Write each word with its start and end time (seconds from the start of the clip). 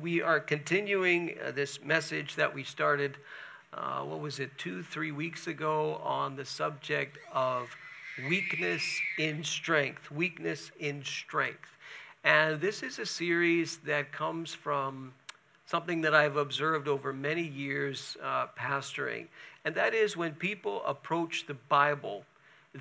We 0.00 0.22
are 0.22 0.40
continuing 0.40 1.36
uh, 1.44 1.50
this 1.50 1.82
message 1.82 2.36
that 2.36 2.54
we 2.54 2.62
started, 2.62 3.16
uh, 3.72 4.02
what 4.02 4.20
was 4.20 4.38
it, 4.38 4.50
two, 4.58 4.82
three 4.82 5.12
weeks 5.12 5.46
ago 5.46 6.00
on 6.04 6.36
the 6.36 6.44
subject 6.44 7.18
of 7.32 7.68
weakness 8.28 8.82
in 9.18 9.42
strength. 9.44 10.10
Weakness 10.10 10.70
in 10.78 11.04
strength. 11.04 11.70
And 12.24 12.60
this 12.60 12.82
is 12.82 12.98
a 12.98 13.06
series 13.06 13.78
that 13.78 14.12
comes 14.12 14.54
from 14.54 15.12
something 15.66 16.00
that 16.02 16.14
I've 16.14 16.36
observed 16.36 16.88
over 16.88 17.12
many 17.12 17.42
years 17.42 18.16
uh, 18.22 18.46
pastoring. 18.58 19.26
And 19.64 19.74
that 19.74 19.94
is 19.94 20.16
when 20.16 20.32
people 20.32 20.82
approach 20.84 21.46
the 21.46 21.54
Bible 21.54 22.24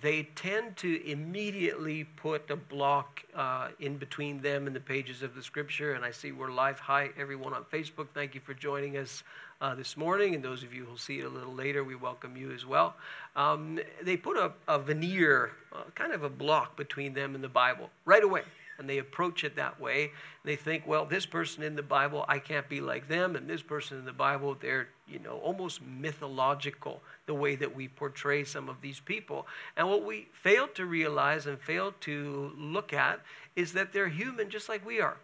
they 0.01 0.23
tend 0.35 0.75
to 0.77 1.09
immediately 1.09 2.03
put 2.03 2.49
a 2.49 2.55
block 2.55 3.23
uh, 3.35 3.69
in 3.79 3.97
between 3.97 4.41
them 4.41 4.67
and 4.67 4.75
the 4.75 4.79
pages 4.79 5.21
of 5.21 5.35
the 5.35 5.43
scripture. 5.43 5.93
And 5.93 6.03
I 6.03 6.11
see 6.11 6.31
we're 6.31 6.51
live. 6.51 6.79
Hi, 6.79 7.09
everyone 7.17 7.53
on 7.53 7.63
Facebook. 7.65 8.07
Thank 8.13 8.35
you 8.35 8.41
for 8.41 8.53
joining 8.53 8.97
us 8.97 9.23
uh, 9.61 9.75
this 9.75 9.95
morning. 9.95 10.35
And 10.35 10.43
those 10.43 10.63
of 10.63 10.73
you 10.73 10.85
who'll 10.85 10.97
see 10.97 11.19
it 11.19 11.25
a 11.25 11.29
little 11.29 11.53
later, 11.53 11.83
we 11.83 11.95
welcome 11.95 12.35
you 12.35 12.51
as 12.51 12.65
well. 12.65 12.95
Um, 13.35 13.79
they 14.01 14.17
put 14.17 14.37
a, 14.37 14.51
a 14.67 14.79
veneer, 14.79 15.51
uh, 15.71 15.83
kind 15.93 16.13
of 16.13 16.23
a 16.23 16.29
block 16.29 16.75
between 16.75 17.13
them 17.13 17.35
and 17.35 17.43
the 17.43 17.49
Bible 17.49 17.89
right 18.05 18.23
away 18.23 18.43
and 18.77 18.89
they 18.89 18.97
approach 18.97 19.43
it 19.43 19.55
that 19.55 19.79
way. 19.79 20.11
They 20.43 20.55
think, 20.55 20.85
well, 20.85 21.05
this 21.05 21.25
person 21.25 21.63
in 21.63 21.75
the 21.75 21.83
Bible, 21.83 22.25
I 22.27 22.39
can't 22.39 22.67
be 22.67 22.81
like 22.81 23.07
them, 23.07 23.35
and 23.35 23.49
this 23.49 23.61
person 23.61 23.97
in 23.97 24.05
the 24.05 24.13
Bible, 24.13 24.57
they're, 24.59 24.89
you 25.07 25.19
know, 25.19 25.37
almost 25.37 25.81
mythological 25.81 27.01
the 27.25 27.33
way 27.33 27.55
that 27.55 27.75
we 27.75 27.87
portray 27.87 28.43
some 28.43 28.69
of 28.69 28.81
these 28.81 28.99
people. 28.99 29.47
And 29.77 29.87
what 29.87 30.03
we 30.03 30.27
fail 30.33 30.67
to 30.75 30.85
realize 30.85 31.45
and 31.45 31.59
fail 31.59 31.93
to 32.01 32.51
look 32.57 32.93
at 32.93 33.21
is 33.55 33.73
that 33.73 33.93
they're 33.93 34.09
human 34.09 34.49
just 34.49 34.69
like 34.69 34.85
we 34.85 34.99
are. 35.01 35.17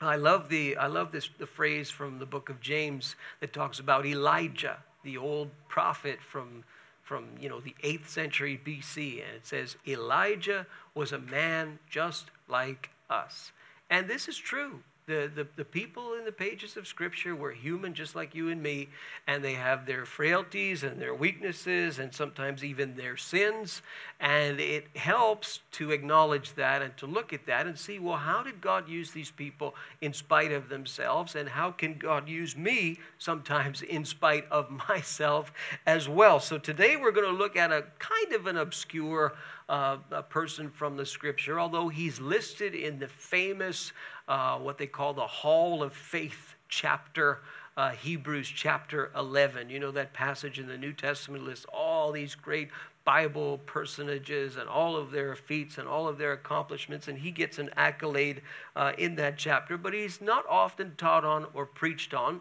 I 0.00 0.16
love 0.16 0.48
the 0.48 0.76
I 0.76 0.88
love 0.88 1.12
this 1.12 1.30
the 1.38 1.46
phrase 1.46 1.88
from 1.88 2.18
the 2.18 2.26
book 2.26 2.50
of 2.50 2.60
James 2.60 3.14
that 3.38 3.52
talks 3.52 3.78
about 3.78 4.04
Elijah, 4.04 4.78
the 5.04 5.16
old 5.16 5.50
prophet 5.68 6.18
from 6.20 6.64
from 7.02 7.26
you 7.40 7.48
know 7.48 7.60
the 7.60 7.74
8th 7.84 8.08
century 8.08 8.60
BC 8.64 9.24
and 9.24 9.36
it 9.36 9.46
says 9.46 9.76
Elijah 9.86 10.66
was 10.94 11.12
a 11.12 11.18
man 11.18 11.78
just 11.88 12.30
like 12.52 12.90
us. 13.10 13.50
And 13.90 14.06
this 14.06 14.28
is 14.28 14.36
true. 14.38 14.80
The, 15.06 15.28
the, 15.34 15.48
the 15.56 15.64
people 15.64 16.14
in 16.14 16.24
the 16.24 16.30
pages 16.30 16.76
of 16.76 16.86
Scripture 16.86 17.34
were 17.34 17.50
human 17.50 17.92
just 17.92 18.14
like 18.14 18.36
you 18.36 18.50
and 18.50 18.62
me, 18.62 18.88
and 19.26 19.42
they 19.42 19.54
have 19.54 19.84
their 19.84 20.04
frailties 20.04 20.84
and 20.84 21.00
their 21.00 21.12
weaknesses 21.12 21.98
and 21.98 22.14
sometimes 22.14 22.62
even 22.62 22.94
their 22.94 23.16
sins. 23.16 23.82
And 24.20 24.60
it 24.60 24.86
helps 24.96 25.58
to 25.72 25.90
acknowledge 25.90 26.54
that 26.54 26.82
and 26.82 26.96
to 26.98 27.06
look 27.06 27.32
at 27.32 27.46
that 27.46 27.66
and 27.66 27.76
see, 27.76 27.98
well, 27.98 28.16
how 28.16 28.44
did 28.44 28.60
God 28.60 28.88
use 28.88 29.10
these 29.10 29.32
people 29.32 29.74
in 30.00 30.12
spite 30.12 30.52
of 30.52 30.68
themselves? 30.68 31.34
And 31.34 31.48
how 31.48 31.72
can 31.72 31.94
God 31.94 32.28
use 32.28 32.56
me 32.56 33.00
sometimes 33.18 33.82
in 33.82 34.04
spite 34.04 34.46
of 34.52 34.70
myself 34.88 35.52
as 35.84 36.08
well? 36.08 36.38
So 36.38 36.58
today 36.58 36.94
we're 36.94 37.10
going 37.10 37.26
to 37.26 37.36
look 37.36 37.56
at 37.56 37.72
a 37.72 37.86
kind 37.98 38.34
of 38.34 38.46
an 38.46 38.56
obscure 38.56 39.34
uh, 39.68 39.96
person 40.28 40.70
from 40.70 40.96
the 40.96 41.06
Scripture, 41.06 41.58
although 41.58 41.88
he's 41.88 42.20
listed 42.20 42.74
in 42.74 42.98
the 42.98 43.08
famous 43.08 43.92
uh, 44.32 44.56
what 44.56 44.78
they 44.78 44.86
call 44.86 45.12
the 45.12 45.26
Hall 45.26 45.82
of 45.82 45.92
Faith 45.92 46.54
chapter. 46.68 47.40
Uh, 47.76 47.90
Hebrews 47.90 48.48
chapter 48.48 49.10
11. 49.14 49.68
You 49.68 49.78
know 49.78 49.90
that 49.90 50.14
passage 50.14 50.58
in 50.58 50.66
the 50.66 50.78
New 50.78 50.94
Testament 50.94 51.44
lists 51.44 51.66
all 51.70 52.12
these 52.12 52.34
great 52.34 52.70
Bible 53.04 53.60
personages 53.66 54.56
and 54.56 54.70
all 54.70 54.96
of 54.96 55.10
their 55.10 55.36
feats 55.36 55.76
and 55.76 55.86
all 55.86 56.08
of 56.08 56.16
their 56.16 56.32
accomplishments, 56.32 57.08
and 57.08 57.18
he 57.18 57.30
gets 57.30 57.58
an 57.58 57.68
accolade 57.76 58.40
uh, 58.74 58.92
in 58.96 59.16
that 59.16 59.36
chapter, 59.36 59.76
but 59.76 59.92
he's 59.92 60.22
not 60.22 60.46
often 60.48 60.94
taught 60.96 61.26
on 61.26 61.46
or 61.52 61.66
preached 61.66 62.14
on. 62.14 62.40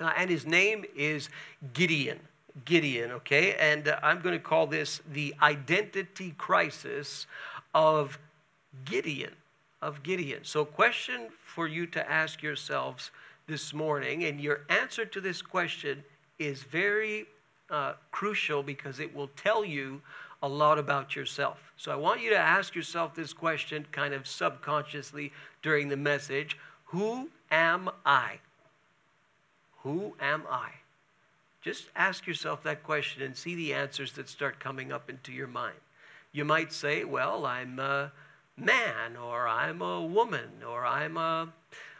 Uh, 0.00 0.12
and 0.16 0.30
his 0.30 0.46
name 0.46 0.86
is 0.96 1.28
Gideon. 1.74 2.20
Gideon, 2.64 3.10
okay? 3.10 3.54
And 3.54 3.88
uh, 3.88 3.98
I'm 4.02 4.22
going 4.22 4.34
to 4.34 4.42
call 4.42 4.66
this 4.66 5.02
the 5.12 5.34
identity 5.42 6.34
crisis 6.38 7.26
of 7.74 8.18
Gideon 8.86 9.32
of 9.80 10.02
Gideon. 10.02 10.40
So, 10.42 10.64
question 10.64 11.28
for 11.44 11.68
you 11.68 11.86
to 11.86 12.10
ask 12.10 12.42
yourselves 12.42 13.10
this 13.46 13.72
morning, 13.72 14.24
and 14.24 14.40
your 14.40 14.60
answer 14.68 15.04
to 15.04 15.20
this 15.20 15.40
question 15.40 16.02
is 16.38 16.62
very 16.62 17.26
uh, 17.70 17.94
crucial 18.10 18.62
because 18.62 19.00
it 19.00 19.14
will 19.14 19.30
tell 19.36 19.64
you 19.64 20.00
a 20.42 20.48
lot 20.48 20.78
about 20.78 21.14
yourself. 21.14 21.72
So, 21.76 21.92
I 21.92 21.96
want 21.96 22.20
you 22.20 22.30
to 22.30 22.38
ask 22.38 22.74
yourself 22.74 23.14
this 23.14 23.32
question 23.32 23.86
kind 23.92 24.14
of 24.14 24.26
subconsciously 24.26 25.32
during 25.62 25.88
the 25.88 25.96
message 25.96 26.58
Who 26.86 27.30
am 27.50 27.90
I? 28.04 28.38
Who 29.82 30.14
am 30.20 30.42
I? 30.50 30.70
Just 31.62 31.86
ask 31.94 32.26
yourself 32.26 32.62
that 32.64 32.82
question 32.82 33.22
and 33.22 33.36
see 33.36 33.54
the 33.54 33.74
answers 33.74 34.12
that 34.12 34.28
start 34.28 34.58
coming 34.58 34.92
up 34.92 35.10
into 35.10 35.32
your 35.32 35.48
mind. 35.48 35.76
You 36.32 36.44
might 36.44 36.72
say, 36.72 37.04
Well, 37.04 37.46
I'm. 37.46 37.78
Uh, 37.78 38.08
man, 38.58 39.16
or 39.16 39.46
I'm 39.48 39.82
a 39.82 40.02
woman, 40.02 40.62
or 40.66 40.84
I'm 40.84 41.16
a 41.16 41.48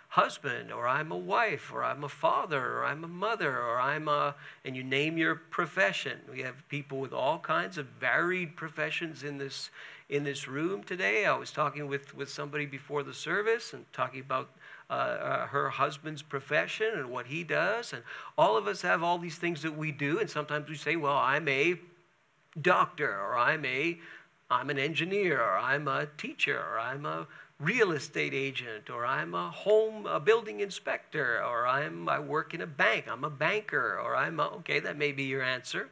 husband, 0.09 0.73
or 0.73 0.89
I'm 0.89 1.13
a 1.13 1.17
wife, 1.17 1.71
or 1.73 1.85
I'm 1.85 2.03
a 2.03 2.09
father, 2.09 2.79
or 2.79 2.85
I'm 2.85 3.05
a 3.05 3.09
mother, 3.09 3.59
or 3.59 3.79
I'm 3.79 4.09
a, 4.09 4.35
and 4.65 4.75
you 4.75 4.83
name 4.83 5.19
your 5.19 5.35
profession. 5.35 6.19
We 6.31 6.41
have 6.41 6.67
people 6.69 6.99
with 6.99 7.13
all 7.13 7.39
kinds 7.39 7.79
of 7.79 7.87
varied 8.01 8.57
professions 8.57 9.23
in 9.23 9.39
this 9.39 9.71
in 10.09 10.25
this 10.25 10.49
room 10.49 10.83
today. 10.83 11.27
I 11.27 11.37
was 11.37 11.51
talking 11.51 11.87
with, 11.87 12.15
with 12.15 12.31
somebody 12.31 12.65
before 12.65 13.03
the 13.03 13.13
service 13.13 13.75
and 13.75 13.85
talking 13.93 14.21
about 14.21 14.49
uh, 14.89 14.93
uh, 14.93 15.47
her 15.49 15.69
husband's 15.69 16.23
profession 16.23 16.93
and 16.95 17.11
what 17.11 17.27
he 17.27 17.45
does. 17.45 17.93
And 17.93 18.03
all 18.39 18.57
of 18.57 18.67
us 18.67 18.81
have 18.83 19.03
all 19.03 19.19
these 19.19 19.37
things 19.37 19.61
that 19.63 19.77
we 19.77 19.93
do. 19.93 20.19
And 20.19 20.31
sometimes 20.31 20.69
we 20.69 20.77
say, 20.77 20.97
well, 20.97 21.17
I'm 21.17 21.47
a 21.49 21.75
doctor 22.61 23.11
or 23.11 23.37
I'm 23.37 23.65
a 23.67 23.99
I'm 24.51 24.71
an 24.71 24.79
engineer, 24.79 25.41
or 25.43 25.59
I'm 25.59 25.89
a 25.89 26.07
teacher, 26.17 26.59
or 26.59 26.79
I'm 26.79 27.05
a 27.05 27.27
real 27.61 27.93
estate 27.93 28.33
agent, 28.33 28.89
or 28.89 29.05
I'm 29.05 29.35
a 29.35 29.51
home 29.51 30.07
a 30.07 30.19
building 30.19 30.61
inspector, 30.61 31.43
or 31.45 31.67
I'm 31.67 32.09
I 32.09 32.19
work 32.19 32.55
in 32.55 32.63
a 32.63 32.67
bank. 32.67 33.07
I'm 33.11 33.25
a 33.25 33.31
banker, 33.31 34.01
or 34.03 34.17
I'm 34.17 34.41
a, 34.41 34.47
okay. 34.59 34.81
That 34.81 34.97
may 34.97 35.13
be 35.13 35.25
your 35.25 35.43
answer, 35.43 35.91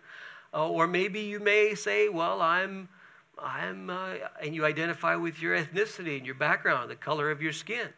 uh, 0.55 0.69
or 0.69 0.87
maybe 0.87 1.21
you 1.21 1.39
may 1.39 1.75
say, 1.75 2.09
well, 2.09 2.41
I'm 2.41 2.89
I'm 3.39 3.91
uh, 3.91 4.15
and 4.43 4.55
you 4.55 4.65
identify 4.65 5.17
with 5.17 5.43
your 5.43 5.59
ethnicity 5.59 6.17
and 6.17 6.25
your 6.25 6.37
background, 6.37 6.91
the 6.91 6.97
color 6.97 7.31
of 7.31 7.43
your 7.43 7.53
skin. 7.53 7.89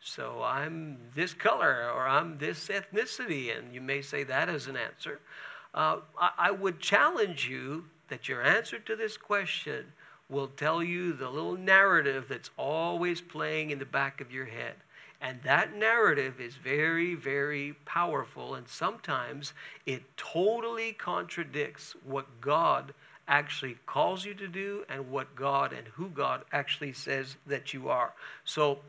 So 0.00 0.42
I'm 0.42 0.98
this 1.14 1.32
color, 1.32 1.90
or 1.94 2.06
I'm 2.06 2.36
this 2.36 2.68
ethnicity, 2.68 3.56
and 3.56 3.72
you 3.72 3.80
may 3.80 4.02
say 4.02 4.24
that 4.24 4.50
as 4.50 4.66
an 4.66 4.76
answer. 4.76 5.20
Uh, 5.72 5.98
I, 6.20 6.30
I 6.38 6.50
would 6.50 6.80
challenge 6.80 7.48
you 7.48 7.84
that 8.08 8.28
your 8.28 8.42
answer 8.42 8.78
to 8.78 8.94
this 8.94 9.16
question 9.16 9.86
will 10.28 10.48
tell 10.48 10.82
you 10.82 11.12
the 11.12 11.28
little 11.28 11.56
narrative 11.56 12.26
that's 12.28 12.50
always 12.56 13.20
playing 13.20 13.70
in 13.70 13.78
the 13.78 13.84
back 13.84 14.20
of 14.20 14.32
your 14.32 14.46
head. 14.46 14.74
And 15.20 15.40
that 15.44 15.76
narrative 15.76 16.40
is 16.40 16.56
very, 16.56 17.14
very 17.14 17.74
powerful. 17.84 18.56
And 18.56 18.66
sometimes 18.66 19.52
it 19.86 20.02
totally 20.16 20.92
contradicts 20.92 21.94
what 22.04 22.40
God 22.40 22.92
actually 23.28 23.76
calls 23.86 24.24
you 24.24 24.34
to 24.34 24.48
do 24.48 24.84
and 24.88 25.10
what 25.10 25.34
God 25.36 25.72
and 25.72 25.86
who 25.88 26.08
God 26.08 26.44
actually 26.52 26.92
says 26.92 27.36
that 27.46 27.72
you 27.72 27.88
are. 27.88 28.12
So, 28.44 28.80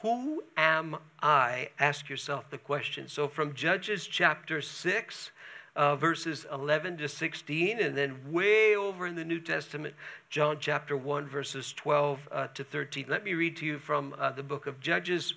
who 0.00 0.42
am 0.56 0.96
I? 1.22 1.68
Ask 1.78 2.08
yourself 2.08 2.48
the 2.50 2.58
question. 2.58 3.06
So, 3.06 3.28
from 3.28 3.54
Judges 3.54 4.06
chapter 4.06 4.62
6, 4.62 5.30
uh, 5.74 5.96
verses 5.96 6.46
11 6.52 6.98
to 6.98 7.08
16, 7.08 7.78
and 7.78 7.96
then 7.96 8.16
way 8.30 8.76
over 8.76 9.06
in 9.06 9.14
the 9.14 9.24
New 9.24 9.40
Testament, 9.40 9.94
John 10.28 10.58
chapter 10.60 10.96
1, 10.96 11.26
verses 11.26 11.72
12 11.72 12.28
uh, 12.30 12.46
to 12.48 12.64
13. 12.64 13.06
Let 13.08 13.24
me 13.24 13.34
read 13.34 13.56
to 13.58 13.66
you 13.66 13.78
from 13.78 14.14
uh, 14.18 14.32
the 14.32 14.42
book 14.42 14.66
of 14.66 14.80
Judges. 14.80 15.34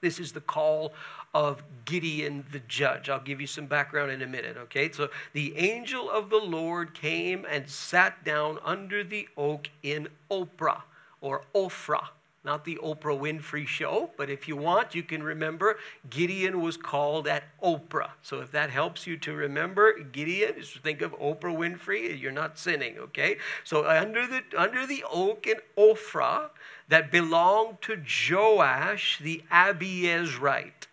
This 0.00 0.20
is 0.20 0.32
the 0.32 0.40
call 0.40 0.92
of 1.34 1.62
Gideon 1.84 2.44
the 2.52 2.60
judge. 2.60 3.08
I'll 3.08 3.20
give 3.20 3.40
you 3.40 3.46
some 3.46 3.66
background 3.66 4.10
in 4.10 4.22
a 4.22 4.26
minute, 4.26 4.56
okay? 4.56 4.90
So 4.92 5.10
the 5.32 5.56
angel 5.56 6.10
of 6.10 6.30
the 6.30 6.38
Lord 6.38 6.94
came 6.94 7.44
and 7.50 7.68
sat 7.68 8.24
down 8.24 8.58
under 8.64 9.02
the 9.02 9.28
oak 9.36 9.68
in 9.82 10.08
Ophrah 10.30 10.82
or 11.20 11.42
Ophrah 11.54 12.08
not 12.46 12.64
the 12.64 12.78
Oprah 12.82 13.18
Winfrey 13.18 13.66
show, 13.66 14.08
but 14.16 14.30
if 14.30 14.48
you 14.48 14.56
want, 14.56 14.94
you 14.94 15.02
can 15.02 15.22
remember 15.22 15.76
Gideon 16.08 16.62
was 16.62 16.76
called 16.78 17.26
at 17.26 17.42
Oprah. 17.62 18.10
So 18.22 18.40
if 18.40 18.52
that 18.52 18.70
helps 18.70 19.06
you 19.06 19.18
to 19.18 19.34
remember 19.34 19.98
Gideon, 19.98 20.54
just 20.56 20.78
think 20.78 21.02
of 21.02 21.12
Oprah 21.18 21.54
Winfrey, 21.54 22.18
you're 22.18 22.32
not 22.32 22.58
sinning, 22.58 22.96
okay? 22.98 23.36
So 23.64 23.86
under 23.86 24.26
the 24.26 24.42
under 24.56 24.86
the 24.86 25.04
oak 25.10 25.46
in 25.46 25.56
Ophrah 25.76 26.50
that 26.88 27.10
belonged 27.10 27.82
to 27.82 28.00
Joash 28.30 29.18
the 29.18 29.42
Abiezrite. 29.50 30.86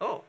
Oh, 0.00 0.22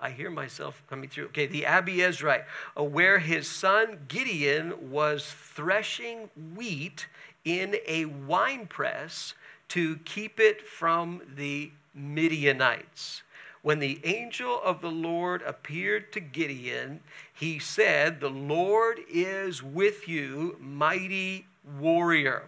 I 0.00 0.10
hear 0.10 0.30
myself 0.30 0.80
coming 0.88 1.08
through. 1.08 1.26
Okay, 1.26 1.46
the 1.46 1.62
Abiezrite, 1.62 2.44
uh, 2.78 2.84
where 2.84 3.18
his 3.18 3.48
son 3.48 3.98
Gideon 4.06 4.90
was 4.92 5.26
threshing 5.26 6.30
wheat 6.54 7.08
in 7.48 7.76
a 7.86 8.04
wine 8.04 8.66
press 8.66 9.34
to 9.68 9.96
keep 10.04 10.38
it 10.38 10.66
from 10.66 11.22
the 11.36 11.70
Midianites. 11.94 13.22
When 13.62 13.78
the 13.78 14.00
angel 14.04 14.60
of 14.62 14.82
the 14.82 14.90
Lord 14.90 15.42
appeared 15.42 16.12
to 16.12 16.20
Gideon, 16.20 17.00
he 17.32 17.58
said, 17.58 18.20
The 18.20 18.28
Lord 18.28 19.00
is 19.10 19.62
with 19.62 20.06
you, 20.06 20.56
mighty 20.60 21.46
warrior. 21.78 22.44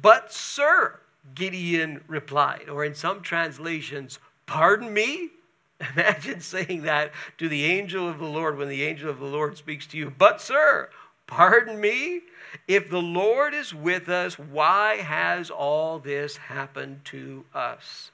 But, 0.00 0.32
sir, 0.32 1.00
Gideon 1.34 2.02
replied, 2.06 2.68
or 2.68 2.84
in 2.84 2.94
some 2.94 3.20
translations, 3.20 4.20
Pardon 4.46 4.94
me? 4.94 5.30
Imagine 5.94 6.40
saying 6.40 6.82
that 6.82 7.12
to 7.38 7.48
the 7.48 7.64
angel 7.64 8.08
of 8.08 8.18
the 8.18 8.26
Lord 8.26 8.56
when 8.56 8.68
the 8.68 8.84
angel 8.84 9.10
of 9.10 9.18
the 9.18 9.26
Lord 9.26 9.56
speaks 9.56 9.86
to 9.88 9.98
you. 9.98 10.10
But, 10.16 10.40
sir, 10.40 10.88
pardon 11.26 11.80
me? 11.80 12.20
If 12.68 12.88
the 12.88 13.02
Lord 13.02 13.54
is 13.54 13.74
with 13.74 14.08
us, 14.08 14.38
why 14.38 14.96
has 14.96 15.50
all 15.50 15.98
this 15.98 16.36
happened 16.36 17.04
to 17.06 17.44
us? 17.54 18.10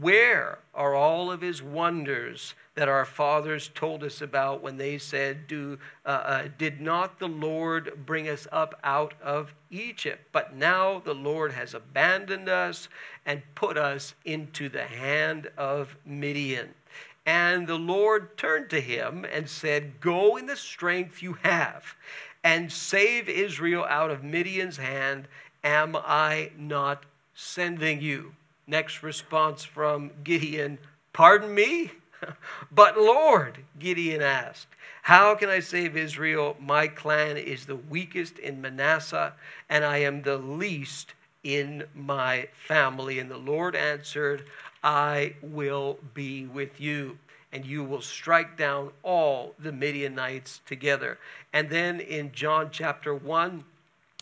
Where 0.00 0.58
are 0.74 0.94
all 0.94 1.30
of 1.30 1.40
his 1.40 1.62
wonders 1.62 2.54
that 2.74 2.88
our 2.88 3.04
fathers 3.04 3.70
told 3.74 4.02
us 4.02 4.20
about 4.20 4.62
when 4.62 4.76
they 4.76 4.98
said, 4.98 5.46
Do, 5.46 5.78
uh, 6.04 6.08
uh, 6.08 6.48
Did 6.58 6.80
not 6.80 7.18
the 7.18 7.28
Lord 7.28 8.04
bring 8.04 8.28
us 8.28 8.46
up 8.52 8.78
out 8.84 9.14
of 9.22 9.54
Egypt? 9.70 10.28
But 10.32 10.56
now 10.56 11.00
the 11.00 11.14
Lord 11.14 11.52
has 11.52 11.72
abandoned 11.72 12.48
us 12.48 12.88
and 13.24 13.42
put 13.54 13.78
us 13.78 14.14
into 14.24 14.68
the 14.68 14.84
hand 14.84 15.50
of 15.56 15.96
Midian. 16.04 16.74
And 17.24 17.66
the 17.66 17.78
Lord 17.78 18.36
turned 18.36 18.70
to 18.70 18.80
him 18.80 19.24
and 19.30 19.48
said, 19.48 20.00
Go 20.00 20.36
in 20.36 20.46
the 20.46 20.56
strength 20.56 21.22
you 21.22 21.34
have 21.42 21.94
and 22.42 22.72
save 22.72 23.28
Israel 23.28 23.84
out 23.88 24.10
of 24.10 24.24
Midian's 24.24 24.76
hand. 24.76 25.28
Am 25.62 25.94
I 25.96 26.50
not 26.58 27.04
sending 27.34 28.00
you? 28.00 28.34
Next 28.66 29.02
response 29.02 29.64
from 29.64 30.10
Gideon 30.24 30.78
Pardon 31.12 31.54
me? 31.54 31.92
but 32.72 32.98
Lord, 32.98 33.58
Gideon 33.78 34.22
asked, 34.22 34.68
How 35.02 35.34
can 35.34 35.48
I 35.48 35.60
save 35.60 35.96
Israel? 35.96 36.56
My 36.58 36.86
clan 36.86 37.36
is 37.36 37.66
the 37.66 37.76
weakest 37.76 38.38
in 38.38 38.60
Manasseh, 38.60 39.34
and 39.68 39.84
I 39.84 39.98
am 39.98 40.22
the 40.22 40.38
least 40.38 41.14
in 41.44 41.84
my 41.94 42.48
family. 42.66 43.18
And 43.18 43.30
the 43.30 43.36
Lord 43.36 43.76
answered, 43.76 44.44
I 44.82 45.34
will 45.42 45.98
be 46.14 46.46
with 46.46 46.80
you 46.80 47.18
and 47.52 47.66
you 47.66 47.84
will 47.84 48.00
strike 48.00 48.56
down 48.56 48.90
all 49.02 49.54
the 49.58 49.72
Midianites 49.72 50.60
together. 50.66 51.18
And 51.52 51.68
then 51.68 52.00
in 52.00 52.32
John 52.32 52.70
chapter 52.72 53.14
1 53.14 53.64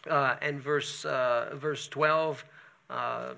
uh, 0.08 0.36
and 0.42 0.60
verse, 0.60 1.04
uh, 1.04 1.50
verse 1.54 1.86
12, 1.88 2.44
uh, 2.90 3.34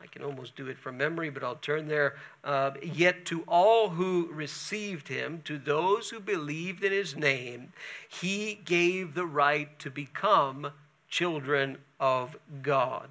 I 0.00 0.06
can 0.06 0.24
almost 0.24 0.56
do 0.56 0.66
it 0.68 0.78
from 0.78 0.96
memory, 0.96 1.30
but 1.30 1.44
I'll 1.44 1.56
turn 1.56 1.88
there. 1.88 2.16
Uh, 2.42 2.72
Yet 2.82 3.26
to 3.26 3.42
all 3.46 3.90
who 3.90 4.28
received 4.32 5.08
him, 5.08 5.42
to 5.44 5.58
those 5.58 6.10
who 6.10 6.18
believed 6.18 6.82
in 6.82 6.90
his 6.90 7.14
name, 7.14 7.72
he 8.08 8.60
gave 8.64 9.14
the 9.14 9.26
right 9.26 9.78
to 9.78 9.90
become 9.90 10.72
children 11.08 11.76
of 12.00 12.34
God 12.62 13.10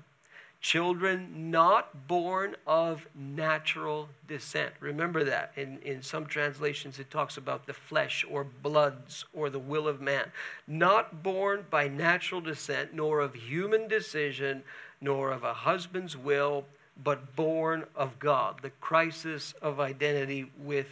children 0.62 1.50
not 1.50 2.08
born 2.08 2.56
of 2.68 3.08
natural 3.16 4.08
descent. 4.28 4.72
Remember 4.80 5.24
that. 5.24 5.52
In, 5.58 5.80
in 5.80 6.04
some 6.04 6.28
translations, 6.28 7.00
it 7.00 7.10
talks 7.10 7.36
about 7.36 7.66
the 7.66 7.74
flesh 7.74 8.24
or 8.30 8.44
bloods 8.44 9.26
or 9.34 9.50
the 9.50 9.60
will 9.60 9.88
of 9.88 10.00
man. 10.00 10.32
Not 10.68 11.24
born 11.24 11.66
by 11.70 11.88
natural 11.88 12.42
descent, 12.42 12.94
nor 12.94 13.20
of 13.20 13.34
human 13.34 13.88
decision, 13.88 14.64
nor 15.02 15.32
of 15.32 15.44
a 15.44 15.54
husband's 15.54 16.16
will, 16.16 16.66
but 17.04 17.36
born 17.36 17.86
of 17.96 18.20
God. 18.20 18.60
The 18.62 18.70
crisis 18.70 19.56
of 19.62 19.80
identity 19.80 20.52
with 20.60 20.88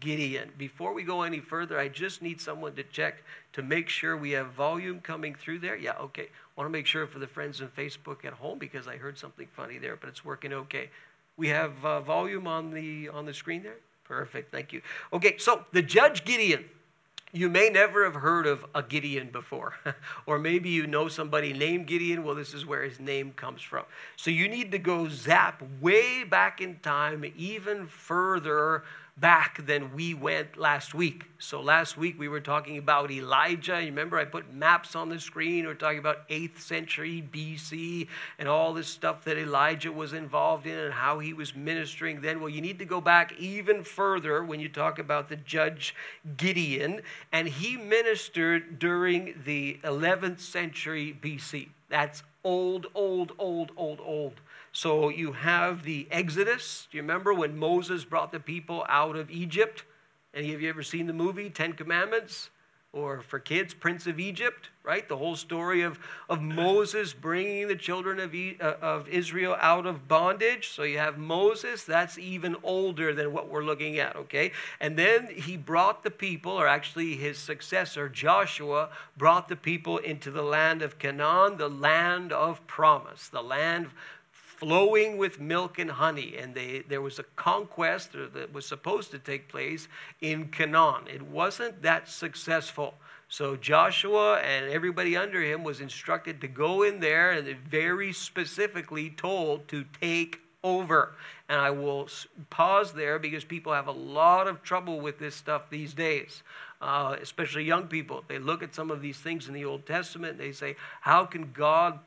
Gideon. 0.00 0.52
Before 0.56 0.92
we 0.92 1.02
go 1.02 1.22
any 1.22 1.40
further, 1.40 1.78
I 1.78 1.88
just 1.88 2.22
need 2.22 2.40
someone 2.40 2.74
to 2.74 2.84
check 2.84 3.24
to 3.58 3.62
make 3.62 3.88
sure 3.88 4.16
we 4.16 4.30
have 4.30 4.48
volume 4.48 5.00
coming 5.00 5.34
through 5.34 5.58
there. 5.58 5.76
Yeah, 5.76 5.96
okay 6.00 6.28
want 6.58 6.66
to 6.66 6.76
make 6.76 6.86
sure 6.86 7.06
for 7.06 7.20
the 7.20 7.26
friends 7.26 7.60
on 7.60 7.68
Facebook 7.68 8.24
at 8.24 8.32
home 8.32 8.58
because 8.58 8.88
I 8.88 8.96
heard 8.96 9.16
something 9.16 9.46
funny 9.52 9.78
there, 9.78 9.96
but 9.96 10.08
it's 10.08 10.24
working 10.24 10.52
okay. 10.52 10.90
We 11.36 11.48
have 11.48 11.72
uh, 11.84 12.00
volume 12.00 12.48
on 12.48 12.72
the 12.72 13.08
on 13.10 13.26
the 13.26 13.32
screen 13.32 13.62
there. 13.62 13.76
Perfect, 14.02 14.50
thank 14.50 14.72
you. 14.72 14.82
Okay, 15.12 15.38
so 15.38 15.64
the 15.72 15.82
judge 15.82 16.24
Gideon. 16.24 16.64
You 17.30 17.50
may 17.50 17.68
never 17.68 18.04
have 18.04 18.14
heard 18.14 18.46
of 18.46 18.64
a 18.74 18.82
Gideon 18.82 19.28
before, 19.30 19.74
or 20.26 20.38
maybe 20.38 20.70
you 20.70 20.86
know 20.86 21.08
somebody 21.08 21.52
named 21.52 21.86
Gideon. 21.86 22.24
Well, 22.24 22.34
this 22.34 22.54
is 22.54 22.64
where 22.64 22.82
his 22.82 22.98
name 22.98 23.32
comes 23.32 23.60
from. 23.60 23.84
So 24.16 24.30
you 24.30 24.48
need 24.48 24.72
to 24.72 24.78
go 24.78 25.10
zap 25.10 25.62
way 25.80 26.24
back 26.24 26.62
in 26.62 26.78
time, 26.78 27.30
even 27.36 27.86
further 27.86 28.82
back 29.20 29.64
than 29.66 29.94
we 29.94 30.14
went 30.14 30.56
last 30.56 30.94
week. 30.94 31.24
So 31.38 31.60
last 31.60 31.96
week 31.96 32.18
we 32.18 32.28
were 32.28 32.40
talking 32.40 32.78
about 32.78 33.10
Elijah. 33.10 33.80
You 33.80 33.86
remember 33.86 34.18
I 34.18 34.24
put 34.24 34.52
maps 34.52 34.94
on 34.94 35.08
the 35.08 35.18
screen. 35.18 35.64
We 35.64 35.70
are 35.70 35.74
talking 35.74 35.98
about 35.98 36.28
8th 36.28 36.60
century 36.60 37.26
BC 37.32 38.06
and 38.38 38.48
all 38.48 38.72
this 38.72 38.88
stuff 38.88 39.24
that 39.24 39.36
Elijah 39.36 39.92
was 39.92 40.12
involved 40.12 40.66
in 40.66 40.78
and 40.78 40.92
how 40.92 41.18
he 41.18 41.32
was 41.32 41.54
ministering 41.54 42.20
then. 42.20 42.40
Well, 42.40 42.48
you 42.48 42.60
need 42.60 42.78
to 42.78 42.84
go 42.84 43.00
back 43.00 43.32
even 43.38 43.82
further 43.82 44.44
when 44.44 44.60
you 44.60 44.68
talk 44.68 44.98
about 44.98 45.28
the 45.28 45.36
judge 45.36 45.94
Gideon. 46.36 47.02
And 47.32 47.48
he 47.48 47.76
ministered 47.76 48.78
during 48.78 49.34
the 49.44 49.78
11th 49.84 50.40
century 50.40 51.16
BC. 51.20 51.68
That's 51.88 52.22
old, 52.44 52.86
old, 52.94 53.32
old, 53.38 53.72
old, 53.76 54.00
old. 54.00 54.40
So 54.78 55.08
you 55.08 55.32
have 55.32 55.82
the 55.82 56.06
Exodus. 56.08 56.86
Do 56.88 56.98
you 56.98 57.02
remember 57.02 57.34
when 57.34 57.58
Moses 57.58 58.04
brought 58.04 58.30
the 58.30 58.38
people 58.38 58.86
out 58.88 59.16
of 59.16 59.28
Egypt? 59.28 59.82
Any 60.32 60.54
of 60.54 60.62
you 60.62 60.68
ever 60.68 60.84
seen 60.84 61.08
the 61.08 61.12
movie 61.12 61.50
Ten 61.50 61.72
Commandments? 61.72 62.50
Or 62.92 63.20
for 63.20 63.40
kids, 63.40 63.74
Prince 63.74 64.06
of 64.06 64.20
Egypt, 64.20 64.70
right? 64.82 65.06
The 65.06 65.16
whole 65.16 65.36
story 65.36 65.82
of, 65.82 65.98
of 66.30 66.40
Moses 66.40 67.12
bringing 67.12 67.68
the 67.68 67.76
children 67.76 68.18
of, 68.18 68.34
e, 68.34 68.56
uh, 68.60 68.74
of 68.80 69.08
Israel 69.08 69.56
out 69.60 69.84
of 69.84 70.08
bondage. 70.08 70.68
So 70.68 70.84
you 70.84 70.98
have 70.98 71.18
Moses, 71.18 71.82
that's 71.84 72.16
even 72.16 72.56
older 72.62 73.12
than 73.12 73.32
what 73.32 73.50
we're 73.50 73.64
looking 73.64 73.98
at, 73.98 74.16
okay? 74.16 74.52
And 74.80 74.96
then 74.96 75.26
he 75.26 75.56
brought 75.56 76.02
the 76.02 76.10
people, 76.10 76.52
or 76.52 76.66
actually 76.66 77.16
his 77.16 77.36
successor, 77.36 78.08
Joshua, 78.08 78.88
brought 79.18 79.48
the 79.48 79.56
people 79.56 79.98
into 79.98 80.30
the 80.30 80.42
land 80.42 80.80
of 80.80 80.98
Canaan, 80.98 81.58
the 81.58 81.68
land 81.68 82.32
of 82.32 82.66
promise, 82.66 83.28
the 83.28 83.42
land 83.42 83.90
flowing 84.58 85.16
with 85.16 85.40
milk 85.40 85.78
and 85.78 85.90
honey. 85.90 86.36
And 86.36 86.54
they, 86.54 86.82
there 86.88 87.00
was 87.00 87.18
a 87.18 87.24
conquest 87.36 88.10
that 88.12 88.52
was 88.52 88.66
supposed 88.66 89.12
to 89.12 89.18
take 89.18 89.48
place 89.48 89.86
in 90.20 90.48
Canaan. 90.48 91.06
It 91.06 91.22
wasn't 91.22 91.82
that 91.82 92.08
successful. 92.08 92.94
So 93.28 93.56
Joshua 93.56 94.38
and 94.38 94.70
everybody 94.70 95.16
under 95.16 95.40
him 95.42 95.62
was 95.62 95.80
instructed 95.80 96.40
to 96.40 96.48
go 96.48 96.82
in 96.82 96.98
there 96.98 97.30
and 97.30 97.46
very 97.58 98.12
specifically 98.12 99.10
told 99.10 99.68
to 99.68 99.84
take 100.00 100.40
over. 100.64 101.14
And 101.48 101.60
I 101.60 101.70
will 101.70 102.08
pause 102.50 102.92
there 102.92 103.18
because 103.18 103.44
people 103.44 103.72
have 103.72 103.86
a 103.86 103.92
lot 103.92 104.48
of 104.48 104.62
trouble 104.62 104.98
with 104.98 105.18
this 105.18 105.36
stuff 105.36 105.70
these 105.70 105.94
days. 105.94 106.42
Uh, 106.80 107.16
especially 107.20 107.64
young 107.64 107.88
people. 107.88 108.22
They 108.28 108.38
look 108.38 108.62
at 108.62 108.72
some 108.72 108.92
of 108.92 109.02
these 109.02 109.18
things 109.18 109.48
in 109.48 109.54
the 109.54 109.64
Old 109.64 109.84
Testament 109.84 110.32
and 110.34 110.40
they 110.40 110.52
say, 110.52 110.76
How 111.00 111.24
can 111.24 111.50
God 111.52 111.98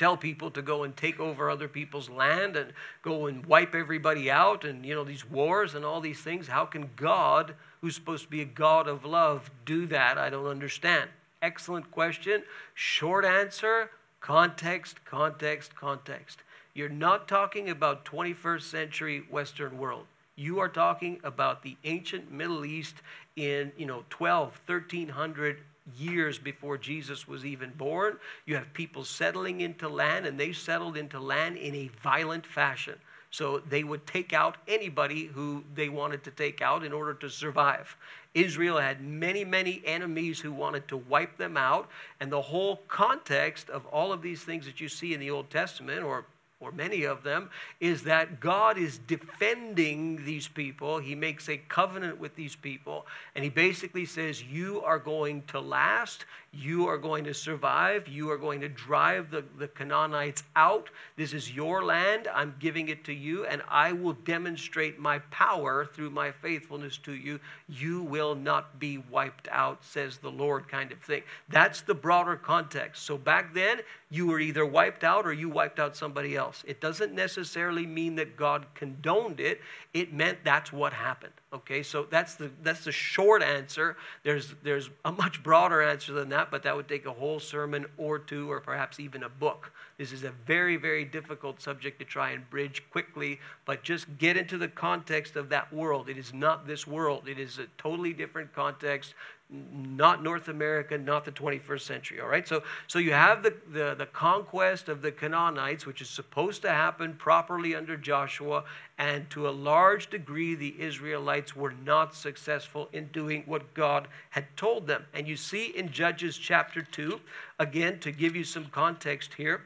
tell 0.00 0.16
people 0.16 0.50
to 0.50 0.62
go 0.62 0.82
and 0.82 0.96
take 0.96 1.20
over 1.20 1.50
other 1.50 1.68
people's 1.68 2.08
land 2.08 2.56
and 2.56 2.72
go 3.02 3.26
and 3.26 3.44
wipe 3.44 3.74
everybody 3.74 4.30
out 4.30 4.64
and 4.64 4.86
you 4.86 4.94
know 4.94 5.04
these 5.04 5.28
wars 5.28 5.74
and 5.74 5.84
all 5.84 6.00
these 6.00 6.22
things. 6.22 6.48
How 6.48 6.64
can 6.64 6.88
god 6.96 7.54
who's 7.82 7.96
supposed 7.96 8.24
to 8.24 8.30
be 8.30 8.40
a 8.40 8.46
god 8.46 8.88
of 8.88 9.04
love 9.04 9.50
do 9.66 9.84
that? 9.88 10.16
I 10.16 10.30
don't 10.30 10.46
understand. 10.46 11.10
Excellent 11.42 11.90
question. 11.90 12.42
Short 12.72 13.26
answer 13.26 13.90
context 14.20 15.04
context 15.04 15.76
context. 15.76 16.38
You're 16.72 16.88
not 16.88 17.28
talking 17.28 17.68
about 17.68 18.06
21st 18.06 18.62
century 18.62 19.24
western 19.30 19.76
world. 19.76 20.06
You 20.34 20.60
are 20.60 20.68
talking 20.70 21.20
about 21.22 21.62
the 21.62 21.76
ancient 21.84 22.32
middle 22.32 22.64
east 22.64 22.94
in 23.36 23.70
you 23.76 23.84
know 23.84 24.04
12 24.08 24.62
1300 24.64 25.58
years 25.96 26.38
before 26.38 26.78
Jesus 26.78 27.26
was 27.28 27.44
even 27.44 27.70
born. 27.70 28.18
You 28.46 28.56
have 28.56 28.72
people 28.72 29.04
settling 29.04 29.60
into 29.60 29.88
land, 29.88 30.26
and 30.26 30.38
they 30.38 30.52
settled 30.52 30.96
into 30.96 31.20
land 31.20 31.56
in 31.56 31.74
a 31.74 31.90
violent 32.02 32.46
fashion. 32.46 32.98
So 33.32 33.58
they 33.58 33.84
would 33.84 34.06
take 34.06 34.32
out 34.32 34.56
anybody 34.66 35.26
who 35.26 35.62
they 35.74 35.88
wanted 35.88 36.24
to 36.24 36.32
take 36.32 36.60
out 36.60 36.84
in 36.84 36.92
order 36.92 37.14
to 37.14 37.30
survive. 37.30 37.96
Israel 38.34 38.78
had 38.78 39.00
many, 39.00 39.44
many 39.44 39.82
enemies 39.84 40.40
who 40.40 40.52
wanted 40.52 40.88
to 40.88 40.96
wipe 40.96 41.36
them 41.36 41.56
out. 41.56 41.88
And 42.18 42.30
the 42.30 42.42
whole 42.42 42.76
context 42.88 43.70
of 43.70 43.86
all 43.86 44.12
of 44.12 44.20
these 44.20 44.42
things 44.42 44.66
that 44.66 44.80
you 44.80 44.88
see 44.88 45.14
in 45.14 45.20
the 45.20 45.30
Old 45.30 45.48
Testament, 45.48 46.02
or 46.02 46.24
or 46.60 46.70
many 46.70 47.04
of 47.04 47.22
them, 47.22 47.50
is 47.80 48.02
that 48.02 48.38
God 48.38 48.76
is 48.78 48.98
defending 48.98 50.24
these 50.24 50.46
people. 50.46 50.98
He 50.98 51.14
makes 51.14 51.48
a 51.48 51.56
covenant 51.56 52.20
with 52.20 52.36
these 52.36 52.54
people, 52.54 53.06
and 53.34 53.42
he 53.42 53.50
basically 53.50 54.04
says, 54.04 54.42
You 54.42 54.82
are 54.82 54.98
going 54.98 55.42
to 55.48 55.60
last, 55.60 56.26
you 56.52 56.88
are 56.88 56.98
going 56.98 57.22
to 57.24 57.32
survive, 57.32 58.08
you 58.08 58.28
are 58.30 58.36
going 58.36 58.60
to 58.60 58.68
drive 58.68 59.30
the, 59.30 59.44
the 59.58 59.68
Canaanites 59.68 60.42
out. 60.56 60.90
This 61.16 61.32
is 61.32 61.54
your 61.54 61.84
land, 61.84 62.26
I'm 62.34 62.56
giving 62.58 62.88
it 62.88 63.04
to 63.04 63.12
you, 63.12 63.46
and 63.46 63.62
I 63.68 63.92
will 63.92 64.14
demonstrate 64.14 64.98
my 64.98 65.20
power 65.30 65.84
through 65.84 66.10
my 66.10 66.32
faithfulness 66.32 66.98
to 66.98 67.12
you. 67.12 67.38
You 67.68 68.02
will 68.02 68.34
not 68.34 68.80
be 68.80 68.98
wiped 68.98 69.46
out, 69.52 69.84
says 69.84 70.18
the 70.18 70.30
Lord, 70.30 70.68
kind 70.68 70.90
of 70.90 70.98
thing. 70.98 71.22
That's 71.48 71.82
the 71.82 71.94
broader 71.94 72.34
context. 72.34 73.04
So 73.04 73.16
back 73.16 73.54
then, 73.54 73.80
you 74.10 74.26
were 74.26 74.40
either 74.40 74.66
wiped 74.66 75.04
out 75.04 75.26
or 75.26 75.32
you 75.32 75.48
wiped 75.48 75.78
out 75.78 75.96
somebody 75.96 76.36
else. 76.36 76.64
It 76.66 76.80
doesn't 76.80 77.14
necessarily 77.14 77.86
mean 77.86 78.16
that 78.16 78.36
God 78.36 78.66
condoned 78.74 79.38
it. 79.38 79.60
It 79.94 80.12
meant 80.12 80.38
that's 80.42 80.72
what 80.72 80.92
happened. 80.92 81.32
Okay, 81.52 81.82
so 81.82 82.06
that's 82.08 82.36
the 82.36 82.48
that's 82.62 82.84
the 82.84 82.92
short 82.92 83.42
answer. 83.42 83.96
There's 84.22 84.54
there's 84.62 84.88
a 85.04 85.10
much 85.10 85.42
broader 85.42 85.82
answer 85.82 86.12
than 86.12 86.28
that, 86.28 86.39
but 86.48 86.62
that 86.62 86.76
would 86.76 86.86
take 86.86 87.06
a 87.06 87.12
whole 87.12 87.40
sermon 87.40 87.86
or 87.96 88.20
two, 88.20 88.50
or 88.50 88.60
perhaps 88.60 89.00
even 89.00 89.24
a 89.24 89.28
book. 89.28 89.72
This 89.98 90.12
is 90.12 90.22
a 90.22 90.30
very 90.46 90.76
very 90.76 91.04
difficult 91.04 91.60
subject 91.60 91.98
to 91.98 92.04
try 92.04 92.30
and 92.30 92.48
bridge 92.48 92.84
quickly, 92.90 93.40
but 93.64 93.82
just 93.82 94.06
get 94.18 94.36
into 94.36 94.56
the 94.56 94.68
context 94.68 95.34
of 95.34 95.48
that 95.48 95.72
world. 95.72 96.08
It 96.08 96.16
is 96.18 96.32
not 96.32 96.66
this 96.66 96.86
world. 96.86 97.28
It 97.28 97.40
is 97.40 97.58
a 97.58 97.66
totally 97.76 98.12
different 98.12 98.52
context 98.54 99.14
not 99.52 100.22
North 100.22 100.48
America, 100.48 100.96
not 100.96 101.24
the 101.24 101.32
21st 101.32 101.80
century. 101.80 102.20
All 102.20 102.28
right, 102.28 102.46
so 102.46 102.62
so 102.86 102.98
you 102.98 103.12
have 103.12 103.42
the, 103.42 103.54
the, 103.72 103.94
the 103.98 104.06
conquest 104.06 104.88
of 104.88 105.02
the 105.02 105.10
Canaanites, 105.10 105.86
which 105.86 106.00
is 106.00 106.08
supposed 106.08 106.62
to 106.62 106.70
happen 106.70 107.14
properly 107.14 107.74
under 107.74 107.96
Joshua, 107.96 108.64
and 108.98 109.28
to 109.30 109.48
a 109.48 109.50
large 109.50 110.08
degree, 110.10 110.54
the 110.54 110.80
Israelites 110.80 111.56
were 111.56 111.74
not 111.84 112.14
successful 112.14 112.88
in 112.92 113.06
doing 113.08 113.42
what 113.46 113.74
God 113.74 114.08
had 114.30 114.44
told 114.56 114.86
them. 114.86 115.04
And 115.14 115.26
you 115.26 115.36
see 115.36 115.66
in 115.66 115.90
Judges 115.90 116.36
chapter 116.36 116.82
2, 116.82 117.20
again, 117.58 117.98
to 118.00 118.12
give 118.12 118.36
you 118.36 118.44
some 118.44 118.66
context 118.66 119.34
here, 119.34 119.62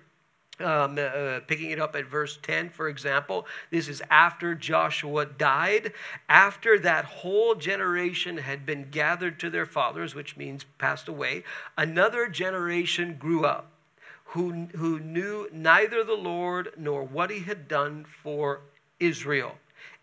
um, 0.60 0.98
uh, 0.98 1.40
picking 1.46 1.70
it 1.70 1.80
up 1.80 1.96
at 1.96 2.06
verse 2.06 2.38
10, 2.42 2.70
for 2.70 2.88
example, 2.88 3.46
this 3.70 3.88
is 3.88 4.02
after 4.10 4.54
Joshua 4.54 5.26
died. 5.26 5.92
After 6.28 6.78
that 6.78 7.04
whole 7.04 7.54
generation 7.54 8.38
had 8.38 8.64
been 8.64 8.88
gathered 8.90 9.40
to 9.40 9.50
their 9.50 9.66
fathers, 9.66 10.14
which 10.14 10.36
means 10.36 10.64
passed 10.78 11.08
away, 11.08 11.44
another 11.76 12.28
generation 12.28 13.16
grew 13.18 13.44
up 13.44 13.70
who, 14.26 14.66
who 14.76 14.98
knew 15.00 15.48
neither 15.52 16.02
the 16.04 16.14
Lord 16.14 16.70
nor 16.76 17.04
what 17.04 17.30
he 17.30 17.40
had 17.40 17.68
done 17.68 18.04
for 18.22 18.60
Israel. 18.98 19.56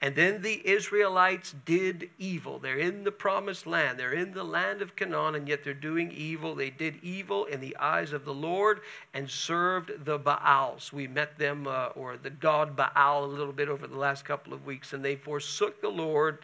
And 0.03 0.15
then 0.15 0.41
the 0.41 0.67
Israelites 0.67 1.53
did 1.63 2.09
evil. 2.17 2.57
They're 2.57 2.79
in 2.79 3.03
the 3.03 3.11
promised 3.11 3.67
land. 3.67 3.99
They're 3.99 4.13
in 4.13 4.33
the 4.33 4.43
land 4.43 4.81
of 4.81 4.95
Canaan, 4.95 5.35
and 5.35 5.47
yet 5.47 5.63
they're 5.63 5.75
doing 5.75 6.11
evil. 6.11 6.55
They 6.55 6.71
did 6.71 6.95
evil 7.03 7.45
in 7.45 7.61
the 7.61 7.77
eyes 7.77 8.11
of 8.11 8.25
the 8.25 8.33
Lord 8.33 8.81
and 9.13 9.29
served 9.29 10.03
the 10.03 10.17
Baals. 10.17 10.91
We 10.91 11.07
met 11.07 11.37
them, 11.37 11.67
uh, 11.67 11.89
or 11.89 12.17
the 12.17 12.31
god 12.31 12.75
Baal, 12.75 13.25
a 13.25 13.27
little 13.27 13.53
bit 13.53 13.69
over 13.69 13.85
the 13.85 13.97
last 13.97 14.25
couple 14.25 14.53
of 14.53 14.65
weeks, 14.65 14.93
and 14.93 15.05
they 15.05 15.15
forsook 15.15 15.81
the 15.81 15.89
Lord 15.89 16.39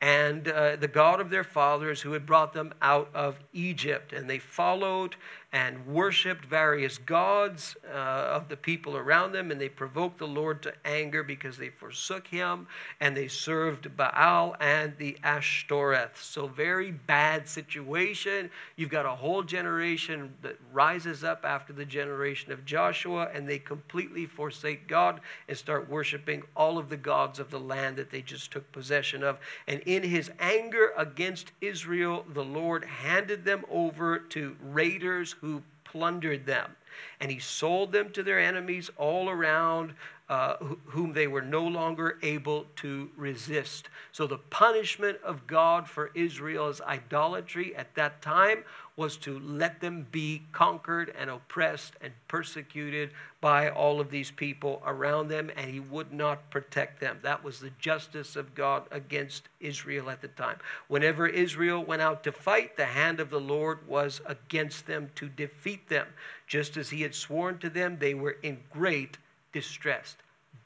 and 0.00 0.48
uh, 0.48 0.76
the 0.76 0.88
God 0.88 1.20
of 1.20 1.28
their 1.28 1.44
fathers 1.44 2.00
who 2.00 2.12
had 2.12 2.24
brought 2.24 2.54
them 2.54 2.72
out 2.80 3.10
of 3.12 3.38
Egypt. 3.52 4.14
And 4.14 4.28
they 4.28 4.38
followed 4.38 5.16
and 5.52 5.86
worshiped 5.86 6.46
various 6.46 6.96
gods 6.96 7.76
uh, 7.92 7.96
of 7.96 8.48
the 8.48 8.56
people 8.56 8.96
around 8.96 9.32
them, 9.32 9.50
and 9.50 9.60
they 9.60 9.68
provoked 9.68 10.18
the 10.18 10.26
Lord 10.26 10.62
to 10.62 10.72
anger 10.86 11.22
because 11.22 11.58
they 11.58 11.68
forsook 11.68 12.26
him 12.26 12.66
and 13.00 13.14
they 13.14 13.28
served 13.28 13.94
Baal 13.94 14.56
and 14.60 14.96
the 14.96 15.18
Ashtoreth. 15.22 16.18
So, 16.22 16.46
very 16.46 16.90
bad 16.90 17.46
situation. 17.46 18.50
You've 18.76 18.88
got 18.88 19.04
a 19.04 19.10
whole 19.10 19.42
generation 19.42 20.32
that 20.40 20.56
rises 20.72 21.22
up 21.22 21.44
after 21.44 21.74
the 21.74 21.84
generation 21.84 22.50
of 22.50 22.64
Joshua, 22.64 23.28
and 23.34 23.46
they 23.46 23.58
completely 23.58 24.24
forsake 24.24 24.88
God 24.88 25.20
and 25.48 25.56
start 25.56 25.90
worshiping 25.90 26.44
all 26.56 26.78
of 26.78 26.88
the 26.88 26.96
gods 26.96 27.38
of 27.38 27.50
the 27.50 27.60
land 27.60 27.96
that 27.96 28.10
they 28.10 28.22
just 28.22 28.50
took 28.50 28.70
possession 28.72 29.22
of. 29.22 29.38
And 29.68 29.80
in 29.80 30.02
his 30.02 30.30
anger 30.38 30.92
against 30.96 31.52
Israel, 31.60 32.24
the 32.32 32.44
Lord 32.44 32.84
handed 32.84 33.44
them 33.44 33.64
over 33.70 34.18
to 34.18 34.56
raiders 34.62 35.34
who 35.42 35.62
plundered 35.84 36.46
them. 36.46 36.74
And 37.20 37.30
he 37.30 37.38
sold 37.38 37.92
them 37.92 38.10
to 38.12 38.22
their 38.22 38.38
enemies 38.38 38.90
all 38.96 39.28
around, 39.28 39.94
uh, 40.28 40.56
whom 40.86 41.12
they 41.12 41.26
were 41.26 41.42
no 41.42 41.66
longer 41.66 42.18
able 42.22 42.66
to 42.76 43.10
resist. 43.16 43.90
So 44.12 44.26
the 44.26 44.38
punishment 44.38 45.18
of 45.22 45.46
God 45.46 45.86
for 45.86 46.10
Israel's 46.14 46.80
idolatry 46.80 47.76
at 47.76 47.94
that 47.96 48.22
time 48.22 48.64
was 48.96 49.16
to 49.16 49.38
let 49.40 49.80
them 49.80 50.06
be 50.10 50.42
conquered 50.52 51.14
and 51.18 51.30
oppressed 51.30 51.94
and 52.00 52.12
persecuted 52.28 53.10
by 53.40 53.68
all 53.68 54.00
of 54.00 54.10
these 54.10 54.30
people 54.30 54.82
around 54.84 55.28
them, 55.28 55.50
and 55.56 55.70
he 55.70 55.80
would 55.80 56.12
not 56.12 56.50
protect 56.50 57.00
them. 57.00 57.18
That 57.22 57.42
was 57.42 57.58
the 57.58 57.72
justice 57.78 58.36
of 58.36 58.54
God 58.54 58.84
against 58.90 59.48
Israel 59.60 60.10
at 60.10 60.20
the 60.20 60.28
time. 60.28 60.58
Whenever 60.88 61.26
Israel 61.26 61.82
went 61.82 62.02
out 62.02 62.22
to 62.24 62.32
fight, 62.32 62.76
the 62.76 62.86
hand 62.86 63.18
of 63.18 63.30
the 63.30 63.40
Lord 63.40 63.86
was 63.88 64.20
against 64.26 64.86
them 64.86 65.10
to 65.14 65.28
defeat 65.28 65.88
them. 65.88 66.06
Just 66.46 66.76
as 66.76 66.90
he 66.90 67.02
had 67.02 67.14
sworn 67.14 67.58
to 67.58 67.70
them, 67.70 67.96
they 67.98 68.14
were 68.14 68.36
in 68.42 68.58
great 68.70 69.18
distress. 69.52 70.16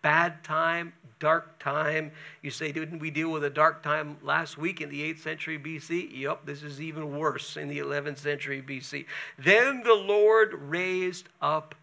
Bad 0.02 0.44
time, 0.44 0.92
dark 1.18 1.58
time. 1.58 2.12
You 2.42 2.50
say, 2.50 2.72
didn't 2.72 2.98
we 2.98 3.10
deal 3.10 3.30
with 3.30 3.44
a 3.44 3.50
dark 3.50 3.82
time 3.82 4.16
last 4.22 4.58
week 4.58 4.80
in 4.80 4.90
the 4.90 5.12
8th 5.12 5.20
century 5.20 5.58
BC? 5.58 6.18
Yep, 6.18 6.46
this 6.46 6.62
is 6.62 6.80
even 6.80 7.18
worse 7.18 7.56
in 7.56 7.68
the 7.68 7.78
11th 7.78 8.18
century 8.18 8.62
BC. 8.62 9.06
Then 9.38 9.82
the 9.82 9.94
Lord 9.94 10.54
raised 10.54 11.28
up 11.40 11.74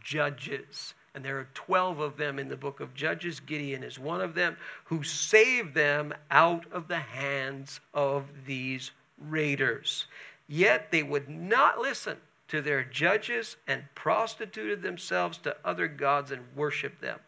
judges. 0.00 0.94
And 1.14 1.24
there 1.24 1.38
are 1.38 1.48
12 1.54 2.00
of 2.00 2.16
them 2.16 2.38
in 2.40 2.48
the 2.48 2.56
book 2.56 2.80
of 2.80 2.92
Judges. 2.92 3.38
Gideon 3.38 3.84
is 3.84 4.00
one 4.00 4.20
of 4.20 4.34
them 4.34 4.56
who 4.84 5.04
saved 5.04 5.74
them 5.74 6.12
out 6.30 6.64
of 6.72 6.88
the 6.88 6.98
hands 6.98 7.78
of 7.94 8.24
these 8.46 8.90
raiders. 9.18 10.06
Yet 10.48 10.90
they 10.90 11.04
would 11.04 11.28
not 11.28 11.78
listen 11.78 12.16
to 12.48 12.60
their 12.60 12.82
judges 12.82 13.56
and 13.66 13.84
prostituted 13.94 14.82
themselves 14.82 15.38
to 15.38 15.56
other 15.64 15.88
gods 15.88 16.30
and 16.30 16.42
worshiped 16.54 17.00
them. 17.00 17.20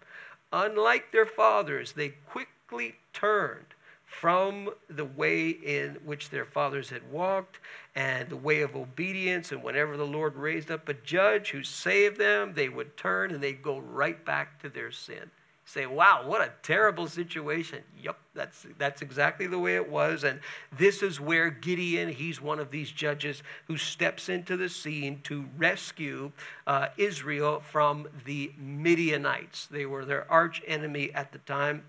Unlike 0.52 1.12
their 1.12 1.26
fathers, 1.26 1.92
they 1.92 2.10
quickly 2.26 2.96
turned 3.12 3.66
from 4.04 4.70
the 4.88 5.04
way 5.04 5.48
in 5.48 5.96
which 6.04 6.30
their 6.30 6.44
fathers 6.44 6.90
had 6.90 7.10
walked 7.10 7.58
and 7.94 8.28
the 8.28 8.36
way 8.36 8.62
of 8.62 8.76
obedience. 8.76 9.52
And 9.52 9.62
whenever 9.62 9.96
the 9.96 10.06
Lord 10.06 10.36
raised 10.36 10.70
up 10.70 10.88
a 10.88 10.94
judge 10.94 11.50
who 11.50 11.62
saved 11.62 12.18
them, 12.18 12.54
they 12.54 12.68
would 12.68 12.96
turn 12.96 13.32
and 13.32 13.42
they'd 13.42 13.62
go 13.62 13.78
right 13.78 14.24
back 14.24 14.60
to 14.62 14.68
their 14.68 14.92
sin 14.92 15.30
say, 15.66 15.84
wow, 15.84 16.22
what 16.24 16.40
a 16.40 16.52
terrible 16.62 17.08
situation. 17.08 17.82
Yep, 18.00 18.16
that's, 18.34 18.66
that's 18.78 19.02
exactly 19.02 19.48
the 19.48 19.58
way 19.58 19.74
it 19.74 19.90
was. 19.90 20.22
And 20.22 20.38
this 20.78 21.02
is 21.02 21.20
where 21.20 21.50
Gideon, 21.50 22.08
he's 22.08 22.40
one 22.40 22.60
of 22.60 22.70
these 22.70 22.90
judges 22.90 23.42
who 23.66 23.76
steps 23.76 24.28
into 24.28 24.56
the 24.56 24.68
scene 24.68 25.20
to 25.24 25.44
rescue 25.58 26.30
uh, 26.68 26.88
Israel 26.96 27.60
from 27.60 28.06
the 28.24 28.52
Midianites. 28.56 29.66
They 29.66 29.86
were 29.86 30.04
their 30.04 30.30
arch 30.30 30.62
enemy 30.68 31.12
at 31.12 31.32
the 31.32 31.38
time. 31.38 31.82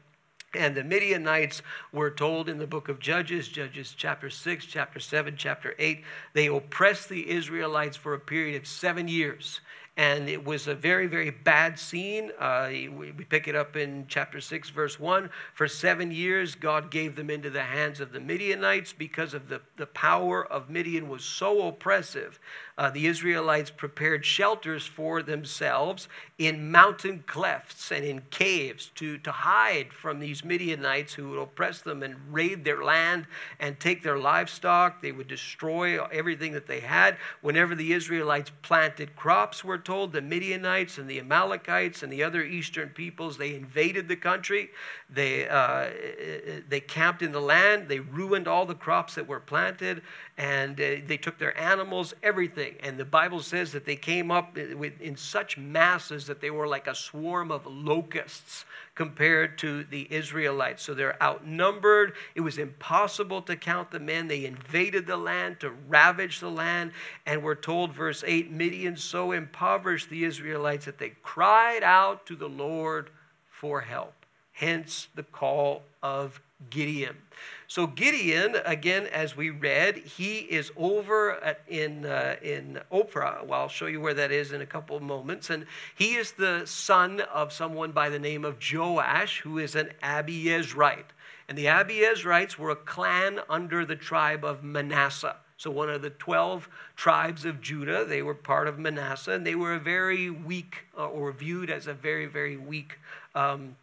And 0.56 0.74
the 0.74 0.84
Midianites 0.84 1.62
were 1.92 2.10
told 2.10 2.50
in 2.50 2.58
the 2.58 2.66
book 2.66 2.90
of 2.90 3.00
Judges, 3.00 3.48
Judges 3.48 3.94
chapter 3.96 4.32
6, 4.32 4.66
chapter 4.66 5.00
7, 5.00 5.36
chapter 5.38 5.76
8, 5.78 6.04
they 6.34 6.48
oppressed 6.48 7.10
the 7.10 7.30
Israelites 7.30 7.96
for 7.96 8.16
a 8.16 8.20
period 8.20 8.60
of 8.60 8.68
seven 8.68 9.08
years 9.08 9.60
and 9.98 10.30
it 10.30 10.46
was 10.46 10.68
a 10.68 10.76
very, 10.76 11.08
very 11.08 11.32
bad 11.32 11.80
scene. 11.80 12.32
Uh, 12.40 12.70
we, 12.72 13.12
pick 13.12 13.48
it 13.48 13.56
up 13.56 13.76
in 13.76 14.06
chapter 14.08 14.40
6, 14.40 14.70
verse 14.70 15.00
1. 15.00 15.30
For 15.56 15.68
seven 15.68 16.12
years, 16.12 16.54
God 16.54 16.92
gave 16.92 17.16
them 17.16 17.32
into 17.32 17.50
the 17.50 17.64
hands 17.64 18.00
of 18.00 18.12
the 18.12 18.20
Midianites 18.20 18.94
because 18.94 19.34
of 19.34 19.50
the, 19.50 19.60
the 19.76 19.88
power 19.88 20.46
of 20.46 20.70
Midian 20.70 21.10
was 21.10 21.24
so 21.24 21.68
oppressive 21.68 22.40
uh, 22.78 22.92
the 22.92 23.08
Israelites 23.08 23.72
prepared 23.72 24.24
shelters 24.24 24.86
for 24.86 25.24
themselves 25.24 26.08
in 26.38 26.70
mountain 26.70 27.24
clefts 27.26 27.92
and 27.92 28.06
in 28.06 28.22
caves 28.30 28.92
to, 28.94 29.18
to 29.18 29.32
hide 29.32 29.92
from 29.92 30.20
these 30.20 30.46
Midianites 30.46 31.16
who 31.16 31.30
would 31.30 31.40
oppress 31.40 31.82
them 31.82 32.04
and 32.04 32.16
raid 32.32 32.64
their 32.64 32.84
land 32.84 33.26
and 33.60 33.80
take 33.80 34.04
their 34.04 34.20
livestock. 34.20 35.02
They 35.02 35.12
would 35.12 35.28
destroy 35.28 36.04
everything 36.06 36.52
that 36.52 36.68
they 36.68 36.82
had. 36.82 37.18
Whenever 37.42 37.74
the 37.74 37.94
Israelites 37.94 38.52
planted 38.62 39.16
crops, 39.16 39.64
we're 39.64 39.78
told 39.88 40.12
the 40.12 40.22
Midianites 40.22 40.98
and 40.98 41.10
the 41.10 41.18
Amalekites 41.18 42.04
and 42.04 42.12
the 42.12 42.22
other 42.22 42.44
eastern 42.44 42.90
peoples, 42.90 43.38
they 43.38 43.56
invaded 43.56 44.10
the 44.10 44.18
country. 44.18 44.70
They, 45.10 45.48
uh, 45.48 45.90
they 46.68 46.82
camped 46.82 47.22
in 47.22 47.32
the 47.32 47.40
land. 47.40 47.88
They 47.88 48.02
ruined 48.02 48.46
all 48.46 48.66
the 48.66 48.76
crops 48.76 49.16
that 49.16 49.26
were 49.26 49.40
planted. 49.40 50.02
And 50.38 50.80
uh, 50.82 50.96
they 51.06 51.18
took 51.18 51.38
their 51.38 51.58
animals, 51.58 52.14
everything. 52.24 52.76
And 52.82 52.98
the 52.98 53.06
Bible 53.06 53.42
says 53.42 53.72
that 53.72 53.86
they 53.86 53.96
came 53.96 54.32
up 54.32 54.58
in 54.58 55.16
such 55.16 55.58
masses 55.58 56.28
that 56.28 56.42
they 56.42 56.50
were 56.50 56.68
like 56.68 56.88
a 56.88 56.96
swarm 56.96 57.52
of 57.52 57.66
locusts 57.66 58.66
compared 58.96 59.58
to 59.60 59.86
the 59.86 60.08
Israelites. 60.12 60.84
So 60.84 60.94
they're 60.94 61.22
outnumbered. 61.24 62.14
It 62.36 62.42
was 62.42 62.58
impossible 62.58 63.42
to 63.44 63.56
count 63.56 63.92
the 63.92 64.02
men. 64.02 64.28
They 64.28 64.44
invaded 64.44 65.08
the 65.08 65.18
land 65.18 65.62
to 65.62 65.70
ravage 65.70 66.42
the 66.42 66.52
land. 66.52 66.92
And 67.26 67.44
we're 67.44 67.56
told, 67.56 67.94
verse 67.94 68.26
8 68.28 68.52
Midian 68.52 68.98
so 68.98 69.32
impoverished 69.32 70.10
the 70.10 70.26
Israelites 70.26 70.84
that 70.86 70.98
they 70.98 71.14
cried 71.24 71.84
out 71.84 72.26
to 72.26 72.36
the 72.36 72.50
Lord 72.50 73.10
for 73.50 73.80
help. 73.80 74.17
Hence 74.58 75.08
the 75.14 75.22
call 75.22 75.84
of 76.02 76.42
Gideon. 76.72 77.16
So 77.68 77.86
Gideon, 77.86 78.56
again, 78.66 79.06
as 79.06 79.38
we 79.38 79.52
read, 79.52 79.98
he 79.98 80.38
is 80.38 80.72
over 80.76 81.56
in 81.68 82.08
uh, 82.08 82.38
in 82.42 82.80
Ophrah. 82.92 83.46
Well, 83.46 83.62
I'll 83.62 83.68
show 83.68 83.86
you 83.86 84.02
where 84.02 84.16
that 84.16 84.32
is 84.32 84.54
in 84.54 84.62
a 84.62 84.66
couple 84.66 84.98
of 84.98 85.04
moments. 85.04 85.52
And 85.52 85.68
he 85.94 86.16
is 86.16 86.32
the 86.32 86.64
son 86.66 87.22
of 87.32 87.54
someone 87.54 87.92
by 87.92 88.10
the 88.10 88.18
name 88.18 88.44
of 88.44 88.58
Joash, 88.60 89.42
who 89.42 89.60
is 89.60 89.76
an 89.76 89.92
Abiezrite. 90.02 91.14
And 91.48 91.56
the 91.56 91.66
Abiezrites 91.66 92.58
were 92.58 92.72
a 92.72 92.76
clan 92.76 93.42
under 93.48 93.86
the 93.86 93.96
tribe 93.96 94.44
of 94.44 94.64
Manasseh. 94.64 95.36
So 95.58 95.70
one 95.70 95.90
of 95.90 96.02
the 96.02 96.10
12 96.10 96.68
tribes 96.96 97.46
of 97.46 97.62
Judah, 97.62 98.06
they 98.06 98.24
were 98.24 98.34
part 98.34 98.68
of 98.68 98.80
Manasseh, 98.80 99.34
and 99.34 99.46
they 99.46 99.56
were 99.56 99.76
a 99.76 99.80
very 99.80 100.32
weak, 100.32 100.86
uh, 100.98 101.06
or 101.06 101.32
viewed 101.32 101.70
as 101.70 101.86
a 101.86 101.94
very, 101.94 102.26
very 102.26 102.58
weak 102.58 102.98
um, 103.36 103.76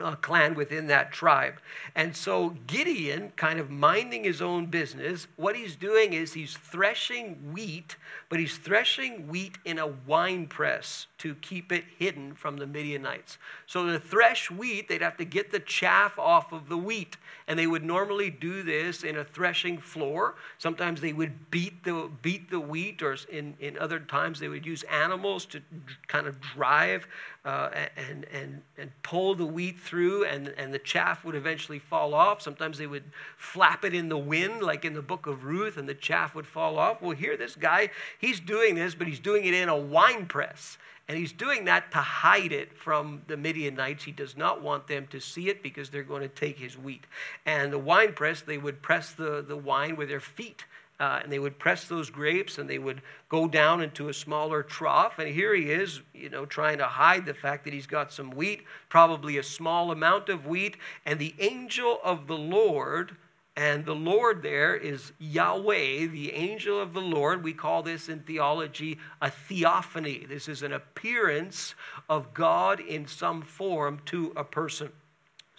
uh, 0.00 0.14
clan 0.16 0.54
within 0.54 0.86
that 0.86 1.12
tribe. 1.12 1.54
And 1.94 2.14
so 2.14 2.50
Gideon, 2.66 3.32
kind 3.36 3.58
of 3.58 3.70
minding 3.70 4.24
his 4.24 4.40
own 4.40 4.66
business, 4.66 5.26
what 5.36 5.56
he's 5.56 5.74
doing 5.74 6.12
is 6.12 6.32
he's 6.32 6.56
threshing 6.56 7.52
wheat, 7.52 7.96
but 8.28 8.38
he's 8.38 8.56
threshing 8.58 9.26
wheat 9.26 9.58
in 9.64 9.78
a 9.78 9.86
wine 9.86 10.46
press 10.46 11.06
to 11.18 11.34
keep 11.36 11.72
it 11.72 11.84
hidden 11.98 12.34
from 12.34 12.56
the 12.56 12.66
Midianites. 12.66 13.38
So 13.66 13.86
to 13.86 13.98
thresh 13.98 14.50
wheat, 14.50 14.88
they'd 14.88 15.02
have 15.02 15.16
to 15.16 15.24
get 15.24 15.50
the 15.50 15.60
chaff 15.60 16.18
off 16.18 16.52
of 16.52 16.68
the 16.68 16.76
wheat. 16.76 17.16
And 17.48 17.58
they 17.58 17.66
would 17.66 17.84
normally 17.84 18.30
do 18.30 18.62
this 18.62 19.02
in 19.02 19.16
a 19.16 19.24
threshing 19.24 19.78
floor. 19.78 20.34
Sometimes 20.58 21.00
they 21.00 21.14
would 21.14 21.50
beat 21.50 21.82
the, 21.82 22.10
beat 22.22 22.50
the 22.50 22.60
wheat, 22.60 23.02
or 23.02 23.16
in, 23.32 23.54
in 23.58 23.78
other 23.78 23.98
times 23.98 24.38
they 24.38 24.48
would 24.48 24.66
use 24.66 24.82
animals 24.84 25.46
to 25.46 25.62
kind 26.06 26.26
of 26.26 26.40
drive 26.40 27.06
uh, 27.44 27.70
and, 27.96 28.26
and, 28.32 28.62
and 28.76 28.90
pull 29.02 29.34
the 29.34 29.44
wheat 29.44 29.78
through, 29.78 30.24
and, 30.24 30.48
and 30.58 30.74
the 30.74 30.78
chaff 30.78 31.24
would 31.24 31.34
eventually 31.34 31.78
fall 31.78 32.14
off. 32.14 32.42
Sometimes 32.42 32.78
they 32.78 32.86
would 32.86 33.04
flap 33.36 33.84
it 33.84 33.94
in 33.94 34.08
the 34.08 34.18
wind, 34.18 34.62
like 34.62 34.84
in 34.84 34.92
the 34.92 35.02
book 35.02 35.26
of 35.26 35.44
Ruth, 35.44 35.76
and 35.76 35.88
the 35.88 35.94
chaff 35.94 36.34
would 36.34 36.46
fall 36.46 36.78
off. 36.78 37.00
Well, 37.00 37.12
here, 37.12 37.36
this 37.36 37.56
guy, 37.56 37.90
he's 38.18 38.40
doing 38.40 38.74
this, 38.74 38.94
but 38.94 39.06
he's 39.06 39.20
doing 39.20 39.44
it 39.44 39.54
in 39.54 39.68
a 39.68 39.76
wine 39.76 40.26
press. 40.26 40.78
And 41.08 41.16
he's 41.16 41.32
doing 41.32 41.64
that 41.64 41.90
to 41.92 41.98
hide 41.98 42.52
it 42.52 42.76
from 42.76 43.22
the 43.28 43.36
Midianites. 43.38 44.04
He 44.04 44.12
does 44.12 44.36
not 44.36 44.60
want 44.60 44.86
them 44.86 45.06
to 45.06 45.20
see 45.20 45.48
it 45.48 45.62
because 45.62 45.88
they're 45.88 46.02
going 46.02 46.20
to 46.20 46.28
take 46.28 46.58
his 46.58 46.76
wheat. 46.76 47.06
And 47.46 47.72
the 47.72 47.78
wine 47.78 48.12
press, 48.12 48.42
they 48.42 48.58
would 48.58 48.82
press 48.82 49.12
the, 49.12 49.42
the 49.46 49.56
wine 49.56 49.96
with 49.96 50.10
their 50.10 50.20
feet. 50.20 50.66
Uh, 51.00 51.20
and 51.22 51.30
they 51.30 51.38
would 51.38 51.58
press 51.58 51.84
those 51.84 52.10
grapes 52.10 52.58
and 52.58 52.68
they 52.68 52.78
would 52.78 53.02
go 53.28 53.46
down 53.46 53.80
into 53.80 54.08
a 54.08 54.14
smaller 54.14 54.64
trough. 54.64 55.18
And 55.20 55.28
here 55.28 55.54
he 55.54 55.70
is, 55.70 56.00
you 56.12 56.28
know, 56.28 56.44
trying 56.44 56.78
to 56.78 56.86
hide 56.86 57.24
the 57.24 57.34
fact 57.34 57.64
that 57.64 57.72
he's 57.72 57.86
got 57.86 58.12
some 58.12 58.30
wheat, 58.32 58.64
probably 58.88 59.38
a 59.38 59.42
small 59.42 59.92
amount 59.92 60.28
of 60.28 60.46
wheat. 60.46 60.76
And 61.06 61.18
the 61.18 61.34
angel 61.38 62.00
of 62.02 62.26
the 62.26 62.36
Lord, 62.36 63.16
and 63.56 63.84
the 63.84 63.94
Lord 63.94 64.42
there 64.42 64.76
is 64.76 65.12
Yahweh, 65.18 66.06
the 66.06 66.32
angel 66.32 66.80
of 66.80 66.92
the 66.94 67.00
Lord. 67.00 67.44
We 67.44 67.52
call 67.52 67.84
this 67.84 68.08
in 68.08 68.20
theology 68.20 68.98
a 69.20 69.30
theophany. 69.30 70.26
This 70.28 70.48
is 70.48 70.64
an 70.64 70.72
appearance 70.72 71.76
of 72.08 72.34
God 72.34 72.80
in 72.80 73.06
some 73.06 73.42
form 73.42 74.00
to 74.06 74.32
a 74.36 74.42
person. 74.42 74.90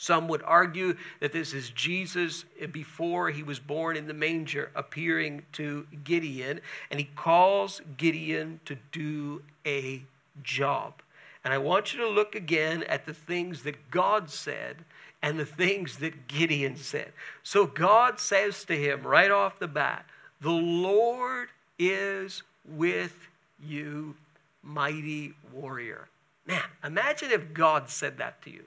Some 0.02 0.30
would 0.30 0.42
argue 0.44 0.96
that 1.20 1.34
this 1.34 1.54
is 1.54 1.72
Jesus 1.72 2.46
before 2.72 3.32
he 3.32 3.44
was 3.44 3.60
born 3.60 3.98
in 3.98 4.08
the 4.08 4.14
manger 4.14 4.72
appearing 4.74 5.44
to 5.52 5.86
Gideon, 6.06 6.62
and 6.90 7.02
he 7.02 7.10
calls 7.18 7.82
Gideon 7.98 8.62
to 8.64 8.78
do 8.94 9.42
a 9.68 10.02
job. 10.42 11.02
And 11.44 11.54
I 11.54 11.58
want 11.58 11.94
you 11.94 12.00
to 12.00 12.08
look 12.08 12.34
again 12.34 12.84
at 12.84 13.06
the 13.06 13.14
things 13.14 13.64
that 13.64 13.92
God 13.92 14.30
said 14.30 14.86
and 15.22 15.38
the 15.38 15.46
things 15.46 15.98
that 15.98 16.30
Gideon 16.30 16.78
said. 16.78 17.12
So 17.44 17.66
God 17.66 18.22
says 18.22 18.64
to 18.66 18.78
him 18.78 19.02
right 19.04 19.32
off 19.32 19.60
the 19.60 19.68
bat, 19.68 20.06
The 20.40 20.50
Lord 20.50 21.50
is 21.78 22.44
with 22.66 23.28
you, 23.62 24.16
mighty 24.64 25.34
warrior. 25.52 26.08
Man, 26.46 26.64
imagine 26.86 27.32
if 27.32 27.54
God 27.54 27.90
said 27.90 28.18
that 28.20 28.42
to 28.44 28.50
you. 28.50 28.64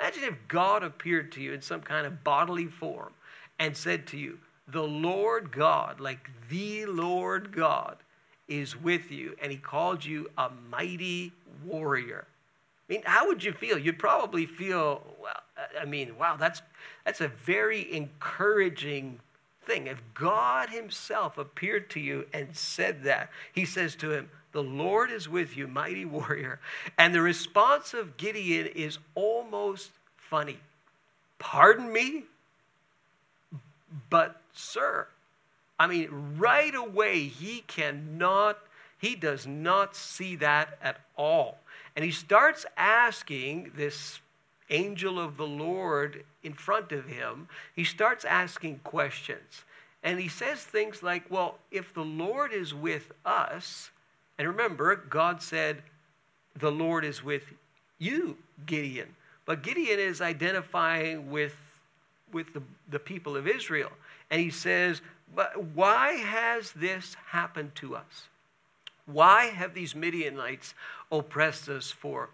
Imagine 0.00 0.24
if 0.24 0.48
God 0.48 0.82
appeared 0.82 1.30
to 1.32 1.42
you 1.42 1.52
in 1.52 1.60
some 1.60 1.82
kind 1.82 2.06
of 2.06 2.24
bodily 2.24 2.66
form 2.66 3.12
and 3.58 3.76
said 3.76 4.06
to 4.08 4.16
you, 4.16 4.38
The 4.66 4.82
Lord 4.82 5.52
God, 5.52 6.00
like 6.00 6.30
the 6.48 6.86
Lord 6.86 7.54
God, 7.54 7.98
is 8.48 8.74
with 8.74 9.10
you, 9.10 9.36
and 9.42 9.52
He 9.52 9.58
called 9.58 10.04
you 10.04 10.30
a 10.38 10.50
mighty 10.70 11.32
warrior. 11.64 12.26
I 12.88 12.92
mean, 12.92 13.02
how 13.04 13.28
would 13.28 13.44
you 13.44 13.52
feel? 13.52 13.78
You'd 13.78 13.98
probably 13.98 14.46
feel, 14.46 15.02
well, 15.20 15.42
I 15.78 15.84
mean, 15.84 16.16
wow, 16.16 16.36
that's, 16.36 16.62
that's 17.04 17.20
a 17.20 17.28
very 17.28 17.92
encouraging 17.92 19.20
thing. 19.66 19.86
If 19.86 20.02
God 20.14 20.70
Himself 20.70 21.36
appeared 21.36 21.90
to 21.90 22.00
you 22.00 22.26
and 22.32 22.56
said 22.56 23.04
that, 23.04 23.28
He 23.52 23.66
says 23.66 23.94
to 23.96 24.12
him, 24.12 24.30
the 24.52 24.62
Lord 24.62 25.10
is 25.10 25.28
with 25.28 25.56
you, 25.56 25.66
mighty 25.66 26.04
warrior. 26.06 26.60
And 26.98 27.14
the 27.14 27.22
response 27.22 27.94
of 27.94 28.16
Gideon 28.16 28.66
is 28.66 28.98
almost 29.14 29.90
funny. 30.16 30.58
Pardon 31.38 31.92
me? 31.92 32.24
But, 34.08 34.40
sir, 34.52 35.06
I 35.78 35.86
mean, 35.86 36.08
right 36.38 36.74
away, 36.74 37.22
he 37.24 37.64
cannot, 37.66 38.58
he 38.98 39.16
does 39.16 39.46
not 39.46 39.96
see 39.96 40.36
that 40.36 40.78
at 40.82 41.00
all. 41.16 41.58
And 41.96 42.04
he 42.04 42.10
starts 42.10 42.66
asking 42.76 43.72
this 43.74 44.20
angel 44.68 45.18
of 45.18 45.36
the 45.36 45.46
Lord 45.46 46.24
in 46.42 46.52
front 46.52 46.92
of 46.92 47.06
him, 47.06 47.48
he 47.74 47.84
starts 47.84 48.24
asking 48.24 48.80
questions. 48.84 49.64
And 50.02 50.18
he 50.18 50.28
says 50.28 50.62
things 50.62 51.02
like, 51.02 51.24
Well, 51.30 51.58
if 51.70 51.92
the 51.92 52.04
Lord 52.04 52.52
is 52.52 52.72
with 52.72 53.12
us, 53.24 53.90
and 54.40 54.48
remember, 54.48 54.96
God 54.96 55.42
said, 55.42 55.82
The 56.56 56.72
Lord 56.72 57.04
is 57.04 57.22
with 57.22 57.52
you, 57.98 58.38
Gideon. 58.64 59.14
But 59.44 59.62
Gideon 59.62 59.98
is 59.98 60.22
identifying 60.22 61.30
with, 61.30 61.54
with 62.32 62.54
the, 62.54 62.62
the 62.88 62.98
people 62.98 63.36
of 63.36 63.46
Israel. 63.46 63.90
And 64.30 64.40
he 64.40 64.48
says, 64.48 65.02
But 65.36 65.62
why 65.62 66.12
has 66.12 66.72
this 66.72 67.18
happened 67.26 67.74
to 67.74 67.94
us? 67.96 68.28
Why 69.04 69.48
have 69.48 69.74
these 69.74 69.94
Midianites 69.94 70.72
oppressed 71.12 71.68
us 71.68 71.90
for 71.90 72.30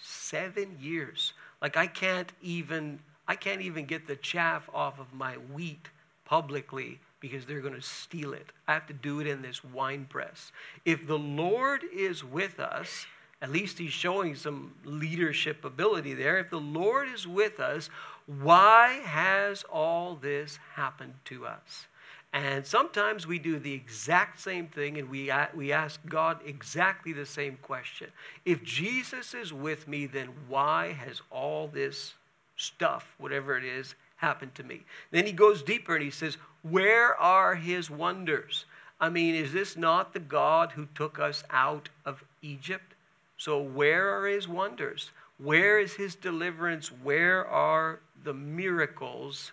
seven 0.00 0.78
years? 0.80 1.32
Like 1.60 1.76
I 1.76 1.88
can't 1.88 2.30
even 2.40 3.00
I 3.26 3.34
can't 3.34 3.60
even 3.60 3.86
get 3.86 4.06
the 4.06 4.14
chaff 4.14 4.68
off 4.72 5.00
of 5.00 5.12
my 5.12 5.32
wheat 5.34 5.88
publicly 6.24 7.00
because 7.20 7.44
they're 7.44 7.60
going 7.60 7.74
to 7.74 7.82
steal 7.82 8.32
it. 8.32 8.46
I 8.66 8.74
have 8.74 8.86
to 8.88 8.92
do 8.92 9.20
it 9.20 9.26
in 9.26 9.42
this 9.42 9.62
wine 9.62 10.06
press. 10.08 10.52
If 10.84 11.06
the 11.06 11.18
Lord 11.18 11.82
is 11.94 12.24
with 12.24 12.58
us, 12.58 13.06
at 13.42 13.50
least 13.50 13.78
he's 13.78 13.92
showing 13.92 14.34
some 14.34 14.74
leadership 14.84 15.64
ability 15.64 16.14
there. 16.14 16.38
If 16.38 16.50
the 16.50 16.60
Lord 16.60 17.08
is 17.08 17.26
with 17.26 17.60
us, 17.60 17.88
why 18.26 19.00
has 19.04 19.64
all 19.64 20.14
this 20.16 20.58
happened 20.74 21.14
to 21.26 21.46
us? 21.46 21.86
And 22.32 22.64
sometimes 22.64 23.26
we 23.26 23.38
do 23.38 23.58
the 23.58 23.72
exact 23.72 24.40
same 24.40 24.68
thing 24.68 24.98
and 24.98 25.10
we, 25.10 25.32
we 25.54 25.72
ask 25.72 26.00
God 26.06 26.38
exactly 26.46 27.12
the 27.12 27.26
same 27.26 27.58
question. 27.60 28.08
If 28.44 28.62
Jesus 28.62 29.34
is 29.34 29.52
with 29.52 29.88
me, 29.88 30.06
then 30.06 30.28
why 30.46 30.92
has 30.92 31.22
all 31.30 31.66
this 31.66 32.14
stuff, 32.56 33.14
whatever 33.18 33.56
it 33.56 33.64
is, 33.64 33.96
happened 34.16 34.54
to 34.56 34.62
me? 34.62 34.84
Then 35.10 35.26
he 35.26 35.32
goes 35.32 35.62
deeper 35.62 35.96
and 35.96 36.04
he 36.04 36.10
says, 36.10 36.36
where 36.62 37.14
are 37.20 37.54
his 37.54 37.90
wonders? 37.90 38.64
I 39.00 39.08
mean, 39.08 39.34
is 39.34 39.52
this 39.52 39.76
not 39.76 40.12
the 40.12 40.20
God 40.20 40.72
who 40.72 40.86
took 40.94 41.18
us 41.18 41.42
out 41.50 41.88
of 42.04 42.22
Egypt? 42.42 42.94
So, 43.38 43.60
where 43.60 44.10
are 44.10 44.26
his 44.26 44.46
wonders? 44.46 45.10
Where 45.38 45.78
is 45.78 45.94
his 45.94 46.14
deliverance? 46.14 46.88
Where 46.88 47.46
are 47.46 48.00
the 48.24 48.34
miracles 48.34 49.52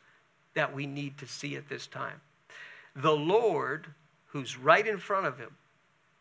that 0.54 0.74
we 0.74 0.86
need 0.86 1.17
to 1.20 1.28
see 1.28 1.56
at 1.56 1.70
this 1.70 1.88
time? 1.88 2.20
The 2.96 3.15
Lord, 3.15 3.88
who's 4.28 4.58
right 4.58 4.86
in 4.86 4.98
front 4.98 5.28
of 5.28 5.38
him, 5.38 5.52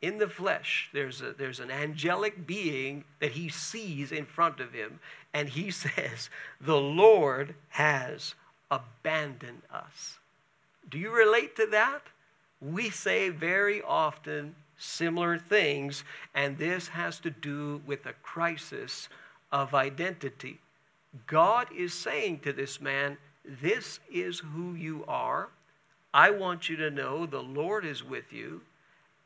in 0.02 0.18
the 0.18 0.28
flesh. 0.28 0.88
There's, 0.92 1.20
a, 1.22 1.32
there's 1.32 1.60
an 1.60 1.70
angelic 1.70 2.46
being 2.46 3.04
that 3.20 3.32
he 3.32 3.48
sees 3.48 4.12
in 4.12 4.26
front 4.26 4.60
of 4.60 4.72
him, 4.72 5.00
and 5.34 5.48
he 5.48 5.70
says, 5.72 6.30
The 6.60 6.80
Lord 6.80 7.54
has 7.70 8.34
abandoned 8.70 9.62
us. 9.72 10.18
Do 10.88 10.98
you 10.98 11.10
relate 11.10 11.56
to 11.56 11.66
that? 11.66 12.02
We 12.60 12.90
say 12.90 13.28
very 13.28 13.82
often 13.82 14.54
similar 14.78 15.38
things, 15.38 16.04
and 16.34 16.56
this 16.58 16.88
has 16.88 17.18
to 17.20 17.30
do 17.30 17.82
with 17.86 18.06
a 18.06 18.12
crisis 18.22 19.08
of 19.50 19.74
identity. 19.74 20.60
God 21.26 21.68
is 21.76 21.94
saying 21.94 22.40
to 22.40 22.52
this 22.52 22.80
man, 22.80 23.16
This 23.44 24.00
is 24.10 24.40
who 24.40 24.74
you 24.74 25.04
are. 25.08 25.48
I 26.12 26.30
want 26.30 26.68
you 26.68 26.76
to 26.76 26.90
know 26.90 27.26
the 27.26 27.42
Lord 27.42 27.84
is 27.84 28.02
with 28.02 28.32
you, 28.32 28.62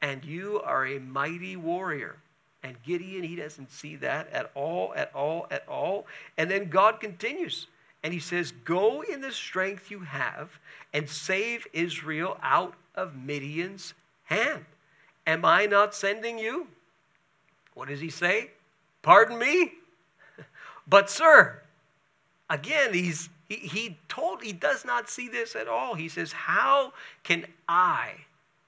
and 0.03 0.25
you 0.25 0.61
are 0.63 0.87
a 0.87 0.99
mighty 0.99 1.57
warrior. 1.57 2.17
And 2.63 2.83
Gideon, 2.83 3.23
he 3.23 3.37
doesn't 3.37 3.71
see 3.71 3.97
that 3.97 4.31
at 4.33 4.51
all, 4.55 4.93
at 4.95 5.15
all, 5.15 5.47
at 5.51 5.67
all. 5.69 6.07
And 6.37 6.51
then 6.51 6.69
God 6.69 7.01
continues. 7.01 7.67
And 8.03 8.13
he 8.13 8.21
says, 8.21 8.53
Go 8.65 9.03
in 9.03 9.21
the 9.21 9.33
strength 9.33 9.91
you 9.91 10.01
have 10.01 10.59
and 10.93 11.09
save 11.09 11.67
Israel 11.73 12.39
out 12.43 12.75
of 12.95 13.15
Midian's 13.17 13.95
hand. 14.25 14.65
Am 15.27 15.45
I 15.45 15.67
not 15.67 15.95
sending 15.95 16.39
you? 16.39 16.69
What 17.75 17.89
does 17.89 18.01
he 18.01 18.11
say? 18.11 18.51
Pardon 19.03 19.39
me? 19.39 19.73
but, 20.89 21.11
sir, 21.11 21.61
again, 22.49 22.93
he's, 22.93 23.29
he, 23.49 23.57
he 23.57 23.99
told, 24.09 24.43
he 24.43 24.53
does 24.53 24.85
not 24.85 25.09
see 25.09 25.29
this 25.29 25.55
at 25.55 25.69
all. 25.69 25.95
He 25.95 26.09
says, 26.09 26.33
How 26.33 26.93
can 27.23 27.47
I 27.69 28.13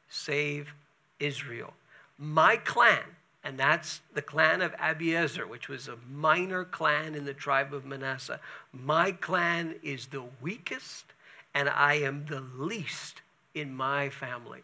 save 0.08 0.72
Israel? 1.18 1.72
My 2.18 2.56
clan, 2.56 3.02
and 3.44 3.58
that's 3.58 4.00
the 4.14 4.22
clan 4.22 4.62
of 4.62 4.72
Abiezer, 4.76 5.48
which 5.48 5.68
was 5.68 5.88
a 5.88 5.98
minor 6.10 6.64
clan 6.64 7.14
in 7.14 7.24
the 7.24 7.34
tribe 7.34 7.74
of 7.74 7.84
Manasseh. 7.84 8.40
My 8.72 9.12
clan 9.12 9.74
is 9.82 10.06
the 10.06 10.24
weakest, 10.40 11.06
and 11.54 11.68
I 11.68 11.94
am 11.94 12.26
the 12.26 12.40
least 12.40 13.22
in 13.54 13.74
my 13.74 14.10
family. 14.10 14.60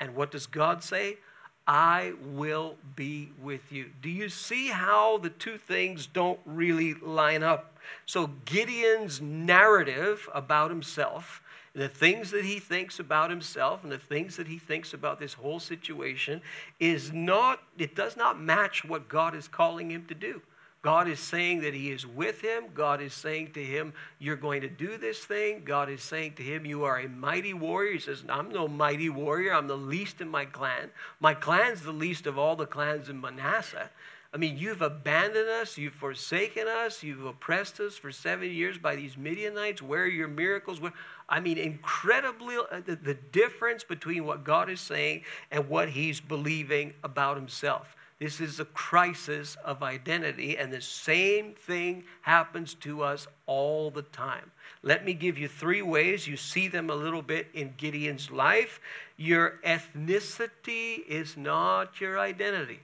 And 0.00 0.16
what 0.16 0.30
does 0.32 0.46
God 0.46 0.82
say? 0.82 1.18
I 1.66 2.14
will 2.20 2.76
be 2.96 3.30
with 3.40 3.70
you. 3.70 3.90
Do 4.02 4.08
you 4.08 4.28
see 4.28 4.68
how 4.68 5.18
the 5.18 5.30
two 5.30 5.56
things 5.56 6.06
don't 6.06 6.40
really 6.44 6.94
line 6.94 7.44
up? 7.44 7.76
So, 8.06 8.30
Gideon's 8.44 9.20
narrative 9.20 10.28
about 10.34 10.70
himself, 10.70 11.42
the 11.74 11.88
things 11.88 12.30
that 12.32 12.44
he 12.44 12.58
thinks 12.58 12.98
about 12.98 13.30
himself, 13.30 13.82
and 13.82 13.92
the 13.92 13.98
things 13.98 14.36
that 14.36 14.48
he 14.48 14.58
thinks 14.58 14.92
about 14.92 15.20
this 15.20 15.34
whole 15.34 15.60
situation 15.60 16.42
is 16.78 17.12
not, 17.12 17.60
it 17.78 17.94
does 17.94 18.16
not 18.16 18.40
match 18.40 18.84
what 18.84 19.08
God 19.08 19.34
is 19.34 19.46
calling 19.46 19.90
him 19.90 20.06
to 20.06 20.14
do. 20.14 20.42
God 20.82 21.08
is 21.08 21.20
saying 21.20 21.60
that 21.60 21.74
He 21.74 21.90
is 21.90 22.06
with 22.06 22.40
him. 22.40 22.64
God 22.72 23.02
is 23.02 23.12
saying 23.12 23.52
to 23.52 23.62
him, 23.62 23.92
You're 24.18 24.36
going 24.36 24.62
to 24.62 24.68
do 24.68 24.96
this 24.96 25.18
thing. 25.18 25.62
God 25.64 25.90
is 25.90 26.02
saying 26.02 26.34
to 26.34 26.42
him, 26.42 26.64
You 26.64 26.84
are 26.84 26.98
a 26.98 27.08
mighty 27.08 27.52
warrior. 27.52 27.92
He 27.92 27.98
says, 27.98 28.24
I'm 28.28 28.48
no 28.48 28.66
mighty 28.66 29.10
warrior. 29.10 29.52
I'm 29.52 29.66
the 29.66 29.76
least 29.76 30.22
in 30.22 30.28
my 30.28 30.46
clan. 30.46 30.90
My 31.20 31.34
clan's 31.34 31.82
the 31.82 31.92
least 31.92 32.26
of 32.26 32.38
all 32.38 32.56
the 32.56 32.66
clans 32.66 33.10
in 33.10 33.20
Manasseh. 33.20 33.90
I 34.32 34.36
mean, 34.36 34.56
you've 34.56 34.82
abandoned 34.82 35.48
us, 35.48 35.76
you've 35.76 35.94
forsaken 35.94 36.68
us, 36.68 37.02
you've 37.02 37.24
oppressed 37.24 37.80
us 37.80 37.96
for 37.96 38.12
seven 38.12 38.50
years 38.50 38.78
by 38.78 38.94
these 38.94 39.16
Midianites. 39.16 39.82
Where 39.82 40.04
are 40.04 40.06
your 40.06 40.28
miracles? 40.28 40.80
Where, 40.80 40.92
I 41.28 41.40
mean, 41.40 41.58
incredibly, 41.58 42.56
uh, 42.56 42.80
the, 42.86 42.94
the 42.94 43.14
difference 43.14 43.82
between 43.82 44.24
what 44.24 44.44
God 44.44 44.70
is 44.70 44.80
saying 44.80 45.24
and 45.50 45.68
what 45.68 45.88
he's 45.88 46.20
believing 46.20 46.94
about 47.02 47.36
himself. 47.36 47.96
This 48.20 48.40
is 48.40 48.60
a 48.60 48.66
crisis 48.66 49.56
of 49.64 49.82
identity, 49.82 50.58
and 50.58 50.70
the 50.70 50.82
same 50.82 51.54
thing 51.54 52.04
happens 52.20 52.74
to 52.74 53.02
us 53.02 53.26
all 53.46 53.90
the 53.90 54.02
time. 54.02 54.52
Let 54.82 55.04
me 55.04 55.14
give 55.14 55.38
you 55.38 55.48
three 55.48 55.82
ways. 55.82 56.26
You 56.28 56.36
see 56.36 56.68
them 56.68 56.90
a 56.90 56.94
little 56.94 57.22
bit 57.22 57.48
in 57.54 57.74
Gideon's 57.78 58.30
life. 58.30 58.78
Your 59.16 59.58
ethnicity 59.64 61.04
is 61.08 61.36
not 61.36 62.00
your 62.00 62.20
identity. 62.20 62.80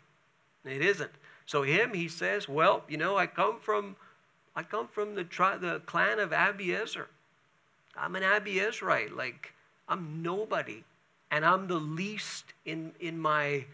It 0.65 0.83
isn't. 0.83 1.13
So 1.47 1.63
him, 1.63 1.95
he 1.95 2.09
says, 2.09 2.49
well, 2.49 2.83
you 2.89 2.97
know, 2.97 3.17
I 3.17 3.27
come 3.27 3.59
from, 3.61 3.97
I 4.55 4.63
come 4.63 4.89
from 4.89 5.15
the 5.15 5.25
tri- 5.25 5.57
the 5.57 5.81
clan 5.87 6.19
of 6.19 6.31
Abiezer. 6.31 7.07
I'm 7.97 8.17
an 8.17 8.23
Abiezerite. 8.23 9.17
Like 9.17 9.53
I'm 9.89 10.23
nobody, 10.23 10.85
and 11.31 11.45
I'm 11.45 11.69
the 11.69 11.79
least 11.79 12.53
in 12.65 12.93
in 13.01 13.19
my 13.19 13.65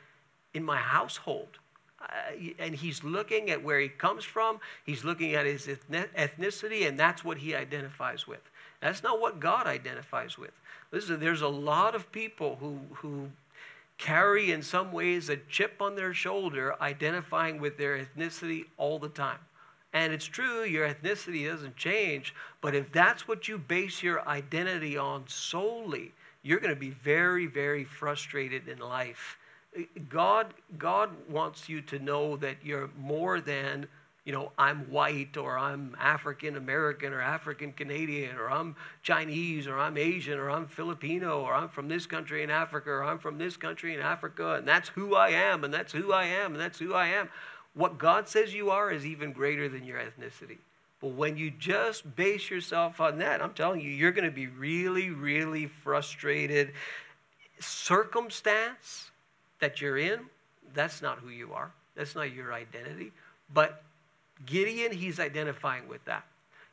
in 0.55 0.65
my 0.65 0.77
household. 0.77 1.59
Uh, 2.01 2.51
and 2.59 2.75
he's 2.75 3.05
looking 3.05 3.51
at 3.51 3.63
where 3.63 3.79
he 3.79 3.89
comes 3.89 4.25
from, 4.25 4.59
he's 4.85 5.05
looking 5.05 5.35
at 5.35 5.47
his 5.47 5.67
ethnicity, 5.67 6.89
and 6.89 6.99
that's 6.99 7.25
what 7.25 7.39
he 7.39 7.55
identifies 7.55 8.27
with. 8.27 8.41
That's 8.81 9.05
not 9.05 9.21
what 9.21 9.39
God 9.39 9.69
identifies 9.69 10.37
with. 10.37 10.51
Listen, 10.91 11.21
there's 11.21 11.43
a 11.43 11.49
lot 11.49 11.95
of 11.95 12.11
people 12.11 12.57
who, 12.59 12.81
who 12.97 13.31
carry, 13.99 14.51
in 14.51 14.63
some 14.63 14.93
ways, 14.93 15.29
a 15.29 15.37
chip 15.37 15.81
on 15.81 15.95
their 15.95 16.15
shoulder 16.15 16.75
identifying 16.81 17.61
with 17.61 17.79
their 17.79 17.99
ethnicity 17.99 18.67
all 18.77 18.99
the 18.99 19.09
time. 19.09 19.39
And 19.93 20.13
it's 20.13 20.25
true, 20.25 20.65
your 20.65 20.89
ethnicity 20.89 21.47
doesn't 21.47 21.77
change, 21.77 22.35
but 22.61 22.75
if 22.75 22.91
that's 22.93 23.29
what 23.29 23.47
you 23.47 23.59
base 23.59 24.03
your 24.03 24.27
identity 24.27 24.97
on 24.97 25.25
solely, 25.27 26.13
you're 26.43 26.61
going 26.61 26.75
to 26.75 26.81
be 26.81 26.91
very, 26.91 27.47
very 27.47 27.85
frustrated 27.85 28.69
in 28.69 28.79
life 28.79 29.39
eh, 29.77 29.85
God, 30.09 30.55
God 30.79 31.11
wants 31.29 31.69
you 31.69 31.83
to 31.83 31.99
know 31.99 32.37
that 32.39 32.57
you're 32.65 32.91
more 32.99 33.41
than, 33.41 33.87
you 34.25 34.33
know, 34.33 34.53
I'm 34.57 34.91
white 34.91 35.37
or 35.37 35.59
I'm 35.59 35.97
African 36.01 36.57
American 36.57 37.13
or 37.13 37.21
African 37.21 37.73
Canadian 37.73 38.37
or 38.37 38.51
I'm 38.51 38.77
Chinese 39.03 39.67
or 39.67 39.79
I'm 39.79 39.97
Asian 39.97 40.39
or 40.39 40.51
I'm 40.51 40.67
Filipino 40.67 41.41
or 41.41 41.55
I'm 41.55 41.69
from 41.69 41.89
this 41.89 42.07
country 42.07 42.45
in 42.45 42.51
Africa 42.51 42.91
or 42.91 43.05
I'm 43.05 43.19
from 43.19 43.39
this 43.39 43.57
country 43.57 43.95
in 43.95 44.01
Africa 44.01 44.55
and 44.55 44.67
that's 44.67 44.89
who 44.91 45.17
I 45.17 45.31
am 45.31 45.65
and 45.65 45.75
that's 45.75 45.93
who 45.93 46.13
I 46.13 46.25
am 46.25 46.53
and 46.53 46.61
that's 46.61 46.79
who 46.79 46.95
I 46.95 47.09
am. 47.09 47.29
What 47.75 47.99
God 47.99 48.29
says 48.29 48.55
you 48.55 48.71
are 48.71 48.91
is 48.91 49.05
even 49.05 49.33
greater 49.33 49.69
than 49.69 49.85
your 49.85 49.99
ethnicity. 49.99 50.59
But 51.01 51.15
when 51.15 51.37
you 51.37 51.51
just 51.51 52.15
base 52.15 52.49
yourself 52.49 53.01
on 53.01 53.19
that, 53.19 53.43
I'm 53.43 53.55
telling 53.55 53.81
you, 53.81 53.91
you're 53.91 54.13
going 54.13 54.25
to 54.25 54.31
be 54.31 54.47
really, 54.47 55.11
really 55.11 55.67
frustrated. 55.67 56.75
Circumstance, 57.59 59.11
that 59.59 59.81
you're 59.81 59.99
in, 59.99 60.21
that's 60.75 61.03
not 61.03 61.19
who 61.19 61.31
you 61.31 61.53
are. 61.55 61.73
That's 61.97 62.15
not 62.15 62.33
your 62.33 62.53
identity. 62.53 63.13
But 63.53 63.83
Gideon, 64.47 64.93
he's 64.93 65.21
identifying 65.21 65.89
with 65.89 66.05
that. 66.05 66.25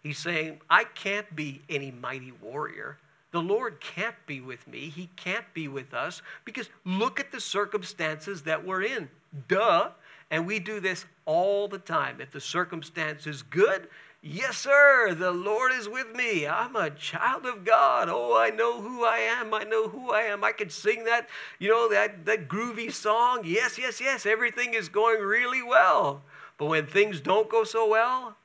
He's 0.02 0.18
saying, 0.18 0.62
I 0.70 0.86
can't 0.86 1.36
be 1.36 1.62
any 1.70 1.92
mighty 1.92 2.32
warrior. 2.42 2.98
The 3.32 3.42
Lord 3.42 3.80
can't 3.80 4.16
be 4.26 4.42
with 4.42 4.68
me. 4.68 4.90
He 4.90 5.10
can't 5.16 5.46
be 5.54 5.68
with 5.68 5.94
us 5.94 6.22
because 6.46 6.70
look 6.86 7.20
at 7.20 7.32
the 7.32 7.40
circumstances 7.40 8.42
that 8.44 8.66
we're 8.66 8.84
in. 8.84 9.10
Duh. 9.48 9.90
And 10.32 10.46
we 10.46 10.60
do 10.60 10.80
this 10.80 11.06
all 11.26 11.68
the 11.68 11.80
time. 11.80 12.22
If 12.22 12.32
the 12.32 12.42
circumstance 12.42 13.28
is 13.28 13.42
good, 13.42 13.88
Yes, 14.22 14.58
sir, 14.58 15.16
the 15.18 15.32
Lord 15.32 15.72
is 15.72 15.88
with 15.88 16.14
me. 16.14 16.46
I'm 16.46 16.76
a 16.76 16.90
child 16.90 17.46
of 17.46 17.64
God. 17.64 18.10
Oh, 18.10 18.38
I 18.38 18.50
know 18.50 18.82
who 18.82 19.06
I 19.06 19.20
am. 19.20 19.54
I 19.54 19.64
know 19.64 19.88
who 19.88 20.12
I 20.12 20.24
am. 20.24 20.44
I 20.44 20.52
can 20.52 20.70
sing 20.70 21.06
that, 21.06 21.30
you 21.58 21.70
know, 21.70 21.88
that, 21.90 22.26
that 22.26 22.50
groovy 22.50 22.92
song. 22.92 23.44
Yes, 23.46 23.78
yes, 23.78 24.02
yes, 24.02 24.26
everything 24.26 24.74
is 24.74 24.90
going 24.90 25.22
really 25.22 25.64
well. 25.64 26.22
But 26.60 26.66
when 26.66 26.86
things 26.86 27.22
don't 27.22 27.50
go 27.50 27.64
so 27.64 27.88
well, 27.88 28.36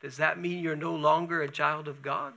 does 0.00 0.16
that 0.16 0.40
mean 0.40 0.64
you're 0.64 0.74
no 0.74 0.94
longer 0.94 1.42
a 1.42 1.50
child 1.50 1.86
of 1.86 2.02
God? 2.02 2.32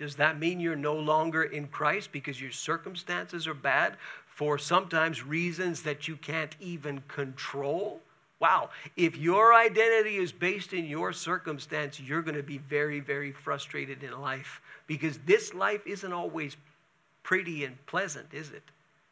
Does 0.00 0.16
that 0.16 0.38
mean 0.38 0.60
you're 0.60 0.74
no 0.74 0.94
longer 0.94 1.44
in 1.44 1.68
Christ 1.68 2.10
because 2.10 2.40
your 2.40 2.50
circumstances 2.50 3.46
are 3.46 3.54
bad 3.54 3.96
for 4.26 4.58
sometimes 4.58 5.22
reasons 5.22 5.82
that 5.82 6.08
you 6.08 6.16
can't 6.16 6.56
even 6.58 7.02
control? 7.06 8.00
Wow, 8.40 8.70
if 8.96 9.16
your 9.16 9.54
identity 9.54 10.16
is 10.16 10.32
based 10.32 10.72
in 10.72 10.86
your 10.86 11.12
circumstance, 11.12 12.00
you're 12.00 12.22
going 12.22 12.36
to 12.36 12.42
be 12.42 12.58
very, 12.58 13.00
very 13.00 13.32
frustrated 13.32 14.02
in 14.02 14.20
life 14.20 14.60
because 14.86 15.18
this 15.18 15.54
life 15.54 15.86
isn't 15.86 16.12
always 16.12 16.56
pretty 17.22 17.64
and 17.64 17.84
pleasant, 17.86 18.26
is 18.32 18.50
it? 18.50 18.62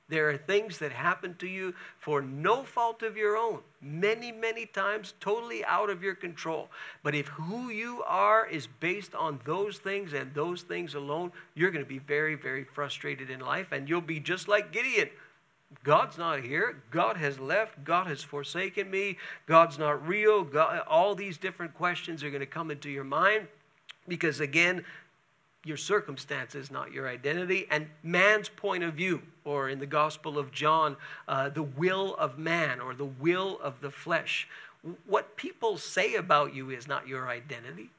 There 0.08 0.28
are 0.28 0.36
things 0.36 0.78
that 0.78 0.92
happen 0.92 1.34
to 1.36 1.46
you 1.46 1.74
for 1.98 2.20
no 2.20 2.62
fault 2.62 3.02
of 3.02 3.16
your 3.16 3.36
own, 3.36 3.60
many, 3.80 4.32
many 4.32 4.66
times 4.66 5.14
totally 5.18 5.64
out 5.64 5.88
of 5.88 6.02
your 6.02 6.14
control. 6.14 6.68
But 7.02 7.14
if 7.14 7.28
who 7.28 7.70
you 7.70 8.02
are 8.06 8.46
is 8.46 8.66
based 8.66 9.14
on 9.14 9.40
those 9.46 9.78
things 9.78 10.12
and 10.12 10.34
those 10.34 10.62
things 10.62 10.94
alone, 10.94 11.32
you're 11.54 11.70
going 11.70 11.84
to 11.84 11.88
be 11.88 12.00
very, 12.00 12.34
very 12.34 12.64
frustrated 12.64 13.30
in 13.30 13.40
life 13.40 13.72
and 13.72 13.88
you'll 13.88 14.02
be 14.02 14.20
just 14.20 14.46
like 14.46 14.72
Gideon 14.72 15.08
God's 15.82 16.18
not 16.18 16.40
here. 16.40 16.82
God 16.90 17.16
has 17.16 17.38
left. 17.40 17.82
God 17.84 18.06
has 18.06 18.22
forsaken 18.22 18.90
me. 18.90 19.18
God's 19.46 19.78
not 19.78 20.06
real. 20.06 20.44
God, 20.44 20.82
all 20.86 21.14
these 21.14 21.36
different 21.36 21.74
questions 21.74 22.22
are 22.22 22.30
going 22.30 22.40
to 22.40 22.46
come 22.46 22.70
into 22.70 22.90
your 22.90 23.04
mind 23.04 23.48
because, 24.06 24.40
again, 24.40 24.84
your 25.64 25.76
circumstances, 25.76 26.70
not 26.70 26.92
your 26.92 27.08
identity, 27.08 27.66
and 27.70 27.86
man's 28.02 28.48
point 28.48 28.84
of 28.84 28.94
view, 28.94 29.22
or 29.44 29.68
in 29.68 29.78
the 29.78 29.86
Gospel 29.86 30.38
of 30.38 30.52
John, 30.52 30.96
uh, 31.26 31.48
the 31.48 31.62
will 31.62 32.14
of 32.16 32.38
man 32.38 32.80
or 32.80 32.94
the 32.94 33.04
will 33.04 33.58
of 33.62 33.80
the 33.80 33.90
flesh. 33.90 34.48
What 35.06 35.36
people 35.36 35.78
say 35.78 36.14
about 36.14 36.54
you 36.54 36.70
is 36.70 36.86
not 36.86 37.08
your 37.08 37.28
identity. 37.28 37.90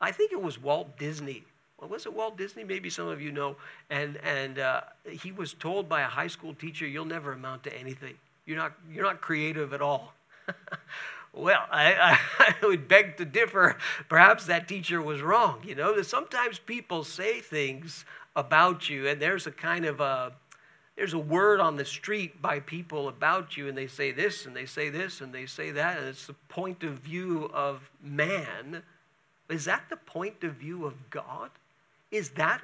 I 0.00 0.10
think 0.10 0.32
it 0.32 0.40
was 0.40 0.60
Walt 0.60 0.98
Disney. 0.98 1.44
Well, 1.78 1.90
was 1.90 2.06
it 2.06 2.12
Walt 2.12 2.38
Disney? 2.38 2.64
Maybe 2.64 2.88
some 2.90 3.08
of 3.08 3.20
you 3.20 3.30
know. 3.30 3.56
And, 3.90 4.16
and 4.18 4.58
uh, 4.58 4.82
he 5.10 5.32
was 5.32 5.52
told 5.52 5.88
by 5.88 6.02
a 6.02 6.06
high 6.06 6.28
school 6.28 6.54
teacher, 6.54 6.86
You'll 6.86 7.04
never 7.04 7.32
amount 7.32 7.64
to 7.64 7.78
anything. 7.78 8.14
You're 8.46 8.56
not, 8.56 8.72
you're 8.90 9.04
not 9.04 9.20
creative 9.20 9.72
at 9.72 9.82
all. 9.82 10.14
well, 11.32 11.64
I, 11.70 12.18
I, 12.38 12.66
would 12.66 12.88
beg 12.88 13.16
to 13.16 13.24
differ. 13.24 13.76
Perhaps 14.08 14.46
that 14.46 14.68
teacher 14.68 15.00
was 15.00 15.22
wrong. 15.22 15.62
You 15.64 15.74
know, 15.74 16.00
sometimes 16.02 16.58
people 16.58 17.04
say 17.04 17.40
things 17.40 18.04
about 18.36 18.88
you, 18.88 19.08
and 19.08 19.20
there's 19.20 19.46
a 19.46 19.52
kind 19.52 19.84
of 19.84 20.00
a 20.00 20.32
there's 20.96 21.14
a 21.14 21.18
word 21.18 21.58
on 21.58 21.76
the 21.76 21.86
street 21.86 22.42
by 22.42 22.60
people 22.60 23.08
about 23.08 23.56
you, 23.56 23.66
and 23.66 23.76
they 23.76 23.86
say 23.86 24.12
this, 24.12 24.44
and 24.44 24.54
they 24.54 24.66
say 24.66 24.90
this, 24.90 25.22
and 25.22 25.32
they 25.32 25.46
say 25.46 25.70
that, 25.70 25.98
and 25.98 26.06
it's 26.06 26.26
the 26.26 26.34
point 26.48 26.82
of 26.82 26.98
view 26.98 27.50
of 27.54 27.90
man. 28.02 28.82
Is 29.48 29.64
that 29.64 29.84
the 29.88 29.96
point 29.96 30.44
of 30.44 30.54
view 30.54 30.84
of 30.84 30.94
God? 31.08 31.50
Is 32.10 32.30
that 32.30 32.60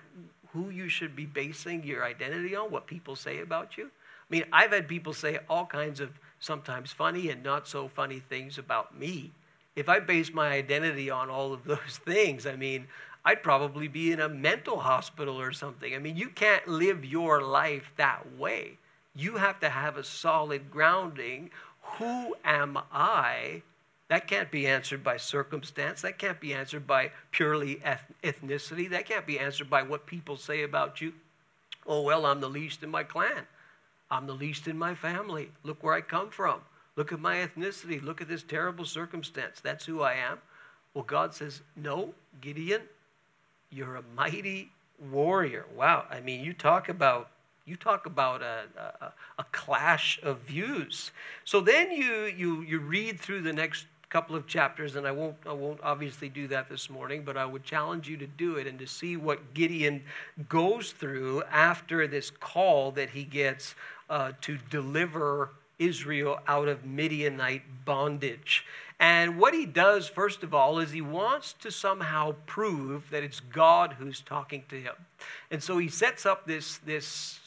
who 0.52 0.68
you 0.68 0.90
should 0.90 1.16
be 1.16 1.24
basing 1.24 1.84
your 1.84 2.04
identity 2.04 2.54
on? 2.54 2.70
What 2.70 2.86
people 2.86 3.16
say 3.16 3.40
about 3.40 3.78
you? 3.78 3.86
I 3.86 4.28
mean, 4.28 4.44
I've 4.52 4.72
had 4.72 4.88
people 4.88 5.14
say 5.14 5.38
all 5.48 5.64
kinds 5.64 6.00
of 6.00 6.10
sometimes 6.40 6.92
funny 6.92 7.30
and 7.30 7.42
not 7.42 7.68
so 7.68 7.88
funny 7.88 8.20
things 8.20 8.58
about 8.58 8.98
me. 8.98 9.32
If 9.76 9.88
I 9.88 10.00
base 10.00 10.32
my 10.32 10.48
identity 10.48 11.10
on 11.10 11.30
all 11.30 11.52
of 11.52 11.64
those 11.64 12.00
things, 12.04 12.46
I 12.46 12.56
mean, 12.56 12.86
I'd 13.24 13.42
probably 13.42 13.88
be 13.88 14.12
in 14.12 14.20
a 14.20 14.28
mental 14.28 14.78
hospital 14.78 15.40
or 15.40 15.52
something. 15.52 15.94
I 15.94 15.98
mean, 15.98 16.16
you 16.16 16.28
can't 16.28 16.66
live 16.66 17.04
your 17.04 17.42
life 17.42 17.92
that 17.96 18.36
way. 18.36 18.78
You 19.14 19.36
have 19.36 19.60
to 19.60 19.68
have 19.68 19.96
a 19.96 20.04
solid 20.04 20.70
grounding. 20.70 21.50
Who 21.98 22.36
am 22.44 22.78
I? 22.92 23.62
That 24.08 24.26
can't 24.26 24.50
be 24.50 24.66
answered 24.66 25.04
by 25.04 25.18
circumstance. 25.18 26.00
That 26.02 26.18
can't 26.18 26.40
be 26.40 26.54
answered 26.54 26.86
by 26.86 27.10
purely 27.30 27.76
ethnicity. 28.24 28.88
That 28.88 29.06
can't 29.06 29.26
be 29.26 29.38
answered 29.38 29.68
by 29.68 29.82
what 29.82 30.06
people 30.06 30.36
say 30.36 30.62
about 30.62 31.00
you. 31.00 31.12
Oh, 31.86 32.02
well, 32.02 32.24
I'm 32.24 32.40
the 32.40 32.48
least 32.48 32.82
in 32.82 32.90
my 32.90 33.02
clan. 33.02 33.46
I'm 34.10 34.26
the 34.26 34.34
least 34.34 34.68
in 34.68 34.78
my 34.78 34.94
family. 34.94 35.50
Look 35.62 35.82
where 35.82 35.94
I 35.94 36.00
come 36.00 36.30
from. 36.30 36.60
Look 36.96 37.12
at 37.12 37.20
my 37.20 37.36
ethnicity. 37.36 38.02
Look 38.02 38.20
at 38.20 38.28
this 38.28 38.42
terrible 38.42 38.84
circumstance. 38.84 39.60
That's 39.60 39.84
who 39.84 40.02
I 40.02 40.14
am. 40.14 40.38
Well, 40.94 41.04
God 41.04 41.34
says, 41.34 41.60
No, 41.76 42.14
Gideon, 42.40 42.82
you're 43.70 43.96
a 43.96 44.02
mighty 44.16 44.70
warrior. 45.10 45.66
Wow. 45.76 46.06
I 46.10 46.20
mean, 46.20 46.42
you 46.42 46.52
talk 46.52 46.88
about 46.88 47.30
you 47.68 47.76
talk 47.76 48.06
about 48.06 48.40
a, 48.40 48.62
a, 49.00 49.12
a, 49.38 49.44
clash 49.52 50.18
of 50.22 50.38
views. 50.38 51.10
So 51.44 51.60
then 51.60 51.90
you, 51.90 52.24
you, 52.24 52.62
you 52.62 52.78
read 52.78 53.20
through 53.20 53.42
the 53.42 53.52
next 53.52 53.84
couple 54.08 54.34
of 54.34 54.46
chapters, 54.46 54.96
and 54.96 55.06
I 55.06 55.12
won't, 55.12 55.36
I 55.46 55.52
won't 55.52 55.80
obviously 55.82 56.30
do 56.30 56.48
that 56.48 56.70
this 56.70 56.88
morning, 56.88 57.24
but 57.24 57.36
I 57.36 57.44
would 57.44 57.64
challenge 57.64 58.08
you 58.08 58.16
to 58.16 58.26
do 58.26 58.56
it 58.56 58.66
and 58.66 58.78
to 58.78 58.86
see 58.86 59.18
what 59.18 59.52
Gideon 59.52 60.02
goes 60.48 60.92
through 60.92 61.42
after 61.50 62.06
this 62.06 62.30
call 62.30 62.90
that 62.92 63.10
he 63.10 63.24
gets 63.24 63.74
uh, 64.10 64.32
to 64.42 64.58
deliver 64.70 65.50
Israel 65.78 66.40
out 66.46 66.68
of 66.68 66.84
Midianite 66.84 67.62
bondage. 67.84 68.64
And 69.00 69.38
what 69.38 69.54
he 69.54 69.64
does, 69.64 70.08
first 70.08 70.42
of 70.42 70.52
all, 70.52 70.80
is 70.80 70.90
he 70.90 71.00
wants 71.00 71.52
to 71.60 71.70
somehow 71.70 72.34
prove 72.46 73.10
that 73.10 73.22
it's 73.22 73.38
God 73.38 73.94
who's 73.98 74.20
talking 74.20 74.64
to 74.70 74.80
him. 74.80 74.94
And 75.50 75.62
so 75.62 75.78
he 75.78 75.88
sets 75.88 76.26
up 76.26 76.46
this, 76.46 76.78
this 76.78 77.38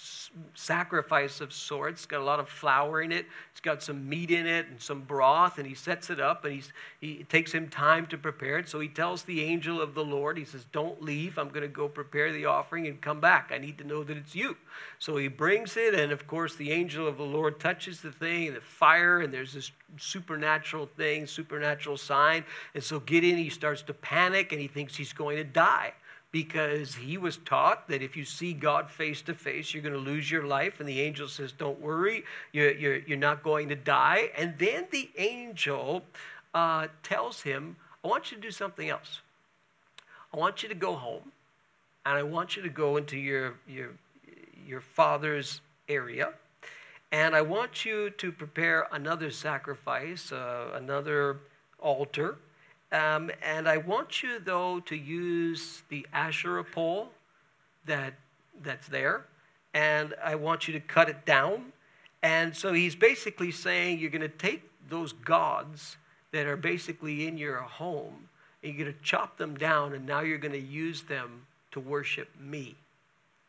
sacrifice 0.54 1.42
of 1.42 1.52
sorts. 1.52 2.06
Got 2.06 2.22
a 2.22 2.24
lot 2.24 2.40
of 2.40 2.48
flour 2.48 3.02
in 3.02 3.12
it. 3.12 3.26
Got 3.64 3.84
some 3.84 4.10
meat 4.10 4.32
in 4.32 4.48
it 4.48 4.68
and 4.68 4.82
some 4.82 5.02
broth, 5.02 5.60
and 5.60 5.68
he 5.68 5.76
sets 5.76 6.10
it 6.10 6.20
up, 6.20 6.46
and 6.46 6.56
he's, 6.56 6.74
he 7.00 7.24
takes 7.26 7.52
him 7.52 7.70
time 7.70 8.08
to 8.08 8.18
prepare 8.18 8.58
it. 8.58 8.68
So 8.68 8.80
he 8.80 8.88
tells 8.88 9.22
the 9.22 9.44
angel 9.44 9.80
of 9.80 9.94
the 9.94 10.04
Lord, 10.04 10.38
he 10.38 10.46
says, 10.46 10.66
"Don't 10.72 11.02
leave. 11.02 11.38
I'm 11.38 11.50
going 11.50 11.62
to 11.62 11.68
go 11.68 11.88
prepare 11.88 12.32
the 12.32 12.46
offering 12.46 12.88
and 12.88 13.00
come 13.00 13.20
back. 13.20 13.52
I 13.54 13.60
need 13.60 13.78
to 13.78 13.84
know 13.84 14.04
that 14.04 14.18
it's 14.18 14.36
you." 14.36 14.58
So 14.98 15.18
he 15.18 15.28
brings 15.28 15.78
it, 15.78 15.94
and 15.94 16.12
of 16.12 16.26
course, 16.26 16.56
the 16.56 16.72
angel 16.72 17.08
of 17.08 17.18
the 17.18 17.24
Lord 17.24 17.60
touches 17.60 18.02
the 18.02 18.12
thing, 18.12 18.48
and 18.48 18.58
the 18.58 18.62
fire, 18.62 19.20
and 19.20 19.32
there's 19.32 19.54
this 19.54 19.72
supernatural 19.98 20.88
thing, 20.98 21.28
supernatural 21.28 21.98
sign. 21.98 22.44
And 22.74 22.84
so 22.84 23.00
Gideon, 23.00 23.38
he 23.38 23.50
starts 23.50 23.84
to 23.84 23.94
panic, 23.94 24.52
and 24.52 24.60
he 24.60 24.68
thinks 24.68 24.96
he's 24.96 25.14
going 25.14 25.38
to 25.38 25.44
die 25.44 25.94
because 26.32 26.96
he 26.96 27.18
was 27.18 27.38
taught 27.38 27.88
that 27.90 28.02
if 28.02 28.16
you 28.16 28.24
see 28.24 28.54
God 28.54 28.90
face 28.90 29.22
to 29.24 29.34
face, 29.34 29.74
you're 29.74 29.84
going 29.84 29.94
to 29.94 30.00
lose 30.00 30.32
your 30.32 30.46
life. 30.46 30.80
And 30.80 30.88
the 30.88 31.02
angel 31.02 31.28
says, 31.28 31.52
Don't 31.52 31.80
worry, 31.82 32.24
you're, 32.54 32.72
you're, 32.72 32.98
you're 33.00 33.18
not 33.18 33.44
going 33.44 33.70
to 33.70 33.76
die. 33.76 34.32
And 34.38 34.58
then 34.58 34.88
the 34.92 35.10
angel 35.18 36.04
uh, 36.54 36.88
tells 37.04 37.42
him, 37.42 37.76
I 38.04 38.08
want 38.08 38.32
you 38.32 38.38
to 38.38 38.42
do 38.42 38.52
something 38.52 38.90
else. 38.90 39.20
I 40.34 40.38
want 40.38 40.64
you 40.64 40.70
to 40.70 40.76
go 40.76 40.96
home, 40.96 41.34
and 42.06 42.18
I 42.18 42.24
want 42.24 42.56
you 42.56 42.64
to 42.64 42.70
go 42.70 42.96
into 42.96 43.18
your, 43.18 43.56
your, 43.68 43.90
your 44.66 44.80
father's 44.80 45.60
area. 45.90 46.30
And 47.12 47.36
I 47.36 47.42
want 47.42 47.84
you 47.84 48.10
to 48.10 48.32
prepare 48.32 48.88
another 48.94 49.32
sacrifice, 49.32 50.32
uh, 50.32 50.72
another 50.74 51.40
altar 51.78 52.38
um, 52.92 53.32
and 53.42 53.70
I 53.70 53.78
want 53.78 54.22
you, 54.22 54.40
though, 54.40 54.80
to 54.82 54.96
use 54.96 55.84
the 55.90 56.06
Asherah 56.12 56.64
pole 56.64 57.10
that, 57.86 58.14
that's 58.62 58.88
there, 58.88 59.26
and 59.74 60.14
I 60.24 60.36
want 60.36 60.68
you 60.68 60.74
to 60.74 60.80
cut 60.80 61.08
it 61.08 61.26
down. 61.26 61.72
And 62.22 62.56
so 62.56 62.74
he's 62.74 62.96
basically 62.96 63.52
saying 63.52 64.00
you're 64.00 64.12
going 64.12 64.22
to 64.22 64.28
take 64.28 64.70
those 64.90 65.14
gods 65.14 65.98
that 66.32 66.46
are 66.46 66.58
basically 66.58 67.28
in 67.28 67.38
your 67.38 67.58
home, 67.58 68.28
and 68.62 68.74
you're 68.74 68.86
going 68.86 68.96
to 68.96 69.04
chop 69.04 69.38
them 69.38 69.56
down, 69.56 69.94
and 69.94 70.06
now 70.06 70.20
you're 70.20 70.38
going 70.38 70.52
to 70.52 70.60
use 70.60 71.02
them 71.04 71.44
to 71.72 71.80
worship 71.80 72.30
me. 72.40 72.76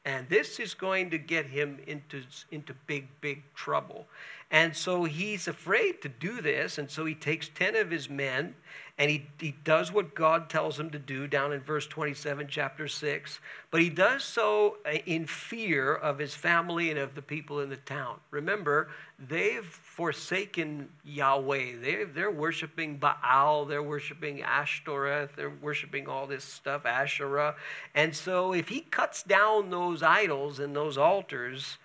And 0.05 0.29
this 0.29 0.59
is 0.59 0.75
going 0.75 1.11
to 1.11 1.19
get 1.19 1.47
him 1.47 1.79
into, 1.87 2.23
into 2.51 2.75
big, 2.87 3.09
big 3.21 3.43
trouble. 3.55 4.07
And 4.51 4.75
so 4.75 5.05
he's 5.05 5.47
afraid 5.47 6.03
to 6.03 6.09
do 6.09 6.41
this. 6.41 6.79
And 6.79 6.91
so 6.91 7.05
he 7.05 7.15
takes 7.15 7.49
10 7.49 7.77
of 7.77 7.91
his 7.91 8.11
men 8.11 8.55
and 9.03 9.11
he, 9.11 9.27
he 9.41 9.57
does 9.65 9.91
what 9.93 10.15
God 10.15 10.49
tells 10.49 10.79
him 10.79 10.89
to 10.91 10.99
do 11.01 11.27
down 11.27 11.53
in 11.53 11.59
verse 11.59 11.89
27, 11.89 12.47
chapter 12.49 12.87
6. 12.87 13.41
But 13.73 13.81
he 13.81 13.91
does 13.91 14.23
so 14.23 14.77
uh, 14.87 14.99
in 15.07 15.27
fear 15.27 15.93
of 15.93 16.21
his 16.21 16.37
family 16.37 16.89
and 16.89 17.01
of 17.01 17.17
the 17.17 17.21
people 17.21 17.59
in 17.59 17.69
the 17.69 17.79
town. 17.79 18.19
Remember, 18.31 18.91
they've 19.19 19.65
forsaken 19.65 20.89
Yahweh. 21.05 21.79
They're, 21.83 22.07
they're 22.07 22.31
worshiping 22.31 22.97
Baal, 22.97 23.65
they're 23.65 23.83
worshiping 23.83 24.41
Ashtoreth, 24.41 25.35
they're 25.35 25.51
worshiping 25.51 26.07
all 26.07 26.29
this 26.29 26.45
stuff, 26.45 26.87
Asherah. 26.87 27.57
And 27.97 28.15
so 28.15 28.53
if 28.53 28.69
he 28.69 28.83
cuts 28.83 29.25
down 29.25 29.71
those 29.71 30.05
idols 30.05 30.61
and 30.61 30.77
those 30.77 30.97
altars, 30.97 31.77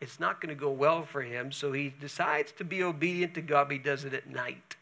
it's 0.00 0.18
not 0.18 0.40
going 0.40 0.52
to 0.52 0.60
go 0.60 0.72
well 0.72 1.04
for 1.04 1.22
him. 1.22 1.52
So 1.52 1.70
he 1.70 1.94
decides 2.00 2.50
to 2.50 2.64
be 2.64 2.82
obedient 2.82 3.34
to 3.34 3.42
God, 3.42 3.70
he 3.70 3.78
does 3.78 4.04
it 4.04 4.12
at 4.12 4.28
night 4.28 4.74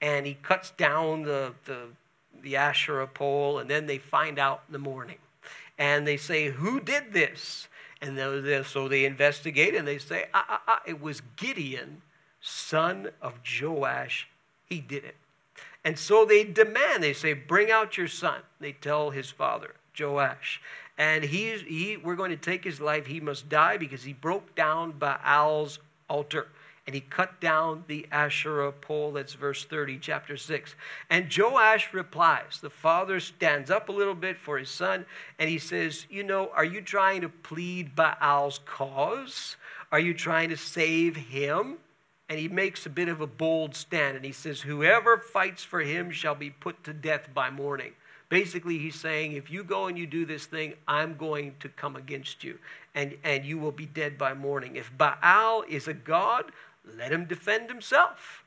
and 0.00 0.26
he 0.26 0.34
cuts 0.34 0.70
down 0.72 1.22
the, 1.22 1.54
the, 1.64 1.88
the 2.42 2.56
Asherah 2.56 3.06
pole, 3.06 3.58
and 3.58 3.68
then 3.70 3.86
they 3.86 3.98
find 3.98 4.38
out 4.38 4.62
in 4.68 4.72
the 4.72 4.78
morning. 4.78 5.18
And 5.78 6.06
they 6.06 6.16
say, 6.16 6.50
Who 6.50 6.80
did 6.80 7.12
this? 7.12 7.68
And 8.00 8.66
so 8.66 8.86
they 8.86 9.06
investigate 9.06 9.74
and 9.74 9.88
they 9.88 9.96
say, 9.98 10.26
ah, 10.34 10.44
ah, 10.48 10.62
ah, 10.68 10.82
It 10.86 11.00
was 11.00 11.22
Gideon, 11.36 12.02
son 12.40 13.08
of 13.22 13.34
Joash. 13.42 14.28
He 14.66 14.80
did 14.80 15.04
it. 15.04 15.16
And 15.84 15.98
so 15.98 16.24
they 16.24 16.44
demand, 16.44 17.02
they 17.02 17.14
say, 17.14 17.32
Bring 17.32 17.70
out 17.70 17.96
your 17.96 18.08
son. 18.08 18.40
They 18.60 18.72
tell 18.72 19.10
his 19.10 19.30
father, 19.30 19.74
Joash. 19.98 20.60
And 20.98 21.24
he, 21.24 21.56
he, 21.58 21.96
we're 21.96 22.14
going 22.14 22.30
to 22.30 22.36
take 22.36 22.62
his 22.62 22.80
life. 22.80 23.06
He 23.06 23.20
must 23.20 23.48
die 23.48 23.78
because 23.78 24.04
he 24.04 24.12
broke 24.12 24.54
down 24.54 24.92
Baal's 24.92 25.78
altar 26.08 26.48
and 26.86 26.94
he 26.94 27.00
cut 27.00 27.40
down 27.40 27.84
the 27.86 28.06
Asherah 28.12 28.72
pole. 28.72 29.12
That's 29.12 29.32
verse 29.32 29.64
30, 29.64 29.98
chapter 29.98 30.36
6. 30.36 30.74
And 31.08 31.34
Joash 31.34 31.94
replies. 31.94 32.58
The 32.60 32.70
father 32.70 33.20
stands 33.20 33.70
up 33.70 33.88
a 33.88 33.92
little 33.92 34.14
bit 34.14 34.36
for 34.36 34.58
his 34.58 34.68
son, 34.68 35.06
and 35.38 35.48
he 35.48 35.58
says, 35.58 36.06
You 36.10 36.24
know, 36.24 36.50
are 36.54 36.64
you 36.64 36.82
trying 36.82 37.22
to 37.22 37.28
plead 37.28 37.96
Baal's 37.96 38.60
cause? 38.66 39.56
Are 39.90 40.00
you 40.00 40.12
trying 40.12 40.50
to 40.50 40.56
save 40.56 41.16
him? 41.16 41.78
And 42.28 42.38
he 42.38 42.48
makes 42.48 42.84
a 42.84 42.90
bit 42.90 43.08
of 43.08 43.20
a 43.20 43.26
bold 43.26 43.74
stand, 43.74 44.16
and 44.16 44.24
he 44.24 44.32
says, 44.32 44.60
Whoever 44.60 45.16
fights 45.16 45.62
for 45.64 45.80
him 45.80 46.10
shall 46.10 46.34
be 46.34 46.50
put 46.50 46.84
to 46.84 46.92
death 46.92 47.28
by 47.32 47.50
morning. 47.50 47.92
Basically, 48.28 48.78
he's 48.78 48.98
saying, 48.98 49.32
if 49.32 49.50
you 49.50 49.62
go 49.62 49.86
and 49.86 49.96
you 49.98 50.06
do 50.06 50.24
this 50.24 50.46
thing, 50.46 50.74
I'm 50.88 51.16
going 51.16 51.54
to 51.60 51.68
come 51.68 51.94
against 51.94 52.42
you, 52.42 52.58
and, 52.94 53.16
and 53.22 53.44
you 53.44 53.58
will 53.58 53.72
be 53.72 53.86
dead 53.86 54.18
by 54.18 54.34
morning. 54.34 54.76
If 54.76 54.90
Baal 54.96 55.62
is 55.68 55.88
a 55.88 55.94
god, 55.94 56.50
let 56.96 57.12
him 57.12 57.24
defend 57.26 57.70
himself. 57.70 58.44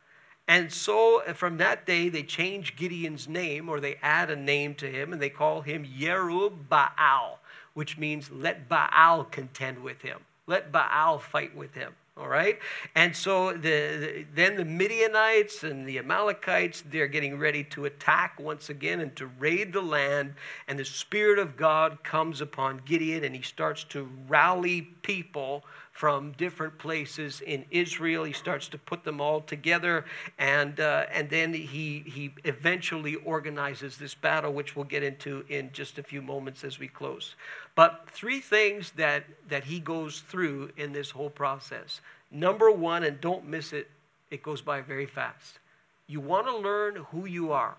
And 0.47 0.71
so 0.71 1.21
uh, 1.23 1.33
from 1.33 1.57
that 1.57 1.85
day, 1.85 2.09
they 2.09 2.23
change 2.23 2.75
Gideon's 2.75 3.27
name 3.27 3.67
or 3.67 3.79
they 3.79 3.95
add 4.01 4.29
a 4.29 4.35
name 4.35 4.75
to 4.75 4.89
him 4.89 5.11
and 5.11 5.21
they 5.21 5.29
call 5.29 5.61
him 5.61 5.85
Yerubbaal, 5.85 7.37
which 7.73 7.97
means 7.97 8.31
let 8.31 8.69
Baal 8.69 9.25
contend 9.25 9.83
with 9.83 10.01
him. 10.01 10.19
Let 10.45 10.71
Baal 10.71 11.19
fight 11.19 11.55
with 11.55 11.73
him. 11.73 11.93
All 12.15 12.29
right? 12.29 12.57
And 12.95 13.15
so 13.15 13.53
the, 13.53 13.59
the, 13.59 14.25
then 14.33 14.55
the 14.55 14.65
Midianites 14.65 15.63
and 15.63 15.87
the 15.87 15.99
Amalekites, 15.99 16.83
they're 16.89 17.07
getting 17.07 17.37
ready 17.37 17.63
to 17.65 17.85
attack 17.85 18.39
once 18.39 18.69
again 18.71 19.01
and 19.01 19.15
to 19.17 19.27
raid 19.27 19.71
the 19.71 19.81
land. 19.81 20.33
And 20.67 20.79
the 20.79 20.85
Spirit 20.85 21.37
of 21.37 21.55
God 21.55 22.03
comes 22.03 22.41
upon 22.41 22.81
Gideon 22.85 23.23
and 23.23 23.35
he 23.35 23.43
starts 23.43 23.83
to 23.89 24.09
rally 24.27 24.81
people 25.03 25.63
from 25.97 26.31
different 26.33 26.77
places 26.77 27.41
in 27.41 27.65
Israel. 27.71 28.23
He 28.23 28.31
starts 28.31 28.67
to 28.67 28.77
put 28.77 29.03
them 29.03 29.19
all 29.19 29.41
together, 29.41 30.05
and, 30.37 30.79
uh, 30.79 31.07
and 31.11 31.27
then 31.27 31.55
he, 31.55 32.03
he 32.05 32.31
eventually 32.43 33.15
organizes 33.15 33.97
this 33.97 34.13
battle, 34.13 34.53
which 34.53 34.75
we'll 34.75 34.85
get 34.85 35.01
into 35.01 35.43
in 35.49 35.71
just 35.73 35.97
a 35.97 36.03
few 36.03 36.21
moments 36.21 36.63
as 36.63 36.77
we 36.77 36.87
close. 36.87 37.33
But 37.73 38.07
three 38.11 38.39
things 38.39 38.91
that, 38.91 39.23
that 39.49 39.63
he 39.63 39.79
goes 39.79 40.19
through 40.19 40.69
in 40.77 40.93
this 40.93 41.09
whole 41.09 41.31
process. 41.31 41.99
Number 42.29 42.69
one, 42.69 43.03
and 43.03 43.19
don't 43.19 43.47
miss 43.47 43.73
it, 43.73 43.89
it 44.29 44.43
goes 44.43 44.61
by 44.61 44.81
very 44.81 45.07
fast. 45.07 45.57
You 46.05 46.19
want 46.19 46.45
to 46.45 46.55
learn 46.55 46.97
who 47.11 47.25
you 47.25 47.53
are 47.53 47.75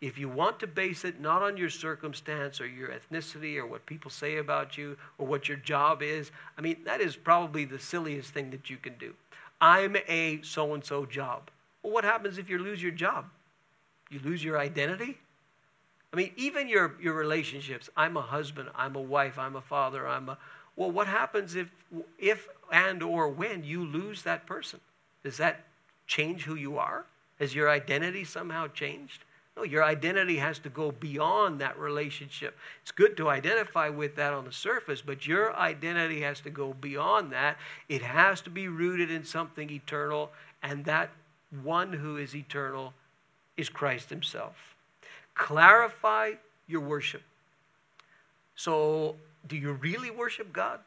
if 0.00 0.18
you 0.18 0.28
want 0.28 0.60
to 0.60 0.66
base 0.66 1.04
it 1.04 1.20
not 1.20 1.42
on 1.42 1.56
your 1.56 1.70
circumstance 1.70 2.60
or 2.60 2.66
your 2.66 2.90
ethnicity 2.90 3.56
or 3.56 3.66
what 3.66 3.86
people 3.86 4.10
say 4.10 4.36
about 4.36 4.76
you 4.76 4.96
or 5.18 5.26
what 5.26 5.48
your 5.48 5.56
job 5.56 6.02
is, 6.02 6.30
I 6.58 6.60
mean, 6.60 6.76
that 6.84 7.00
is 7.00 7.16
probably 7.16 7.64
the 7.64 7.78
silliest 7.78 8.32
thing 8.32 8.50
that 8.50 8.68
you 8.68 8.76
can 8.76 8.94
do. 8.98 9.14
I'm 9.60 9.96
a 10.06 10.40
so 10.42 10.74
and 10.74 10.84
so 10.84 11.06
job. 11.06 11.50
Well, 11.82 11.92
what 11.92 12.04
happens 12.04 12.36
if 12.36 12.50
you 12.50 12.58
lose 12.58 12.82
your 12.82 12.92
job? 12.92 13.24
You 14.10 14.20
lose 14.22 14.44
your 14.44 14.58
identity? 14.58 15.18
I 16.12 16.16
mean, 16.16 16.32
even 16.36 16.68
your, 16.68 16.94
your 17.00 17.14
relationships. 17.14 17.88
I'm 17.96 18.16
a 18.16 18.22
husband, 18.22 18.68
I'm 18.74 18.96
a 18.96 19.00
wife, 19.00 19.38
I'm 19.38 19.56
a 19.56 19.60
father, 19.60 20.06
I'm 20.06 20.28
a. 20.28 20.38
Well, 20.76 20.90
what 20.90 21.06
happens 21.06 21.56
if, 21.56 21.70
if 22.18 22.48
and 22.70 23.02
or 23.02 23.28
when 23.28 23.64
you 23.64 23.84
lose 23.84 24.22
that 24.22 24.46
person? 24.46 24.80
Does 25.24 25.38
that 25.38 25.64
change 26.06 26.44
who 26.44 26.54
you 26.54 26.78
are? 26.78 27.06
Has 27.38 27.54
your 27.54 27.70
identity 27.70 28.24
somehow 28.24 28.68
changed? 28.68 29.24
No, 29.56 29.62
your 29.62 29.82
identity 29.82 30.36
has 30.36 30.58
to 30.60 30.68
go 30.68 30.92
beyond 30.92 31.60
that 31.60 31.78
relationship. 31.78 32.58
It's 32.82 32.92
good 32.92 33.16
to 33.16 33.30
identify 33.30 33.88
with 33.88 34.16
that 34.16 34.34
on 34.34 34.44
the 34.44 34.52
surface, 34.52 35.00
but 35.00 35.26
your 35.26 35.56
identity 35.56 36.20
has 36.20 36.40
to 36.40 36.50
go 36.50 36.74
beyond 36.74 37.32
that. 37.32 37.56
It 37.88 38.02
has 38.02 38.42
to 38.42 38.50
be 38.50 38.68
rooted 38.68 39.10
in 39.10 39.24
something 39.24 39.70
eternal, 39.70 40.30
and 40.62 40.84
that 40.84 41.10
one 41.62 41.94
who 41.94 42.18
is 42.18 42.36
eternal 42.36 42.92
is 43.56 43.70
Christ 43.70 44.10
Himself. 44.10 44.76
Clarify 45.34 46.32
your 46.66 46.82
worship. 46.82 47.22
So, 48.56 49.16
do 49.48 49.56
you 49.56 49.72
really 49.72 50.10
worship 50.10 50.52
God? 50.52 50.80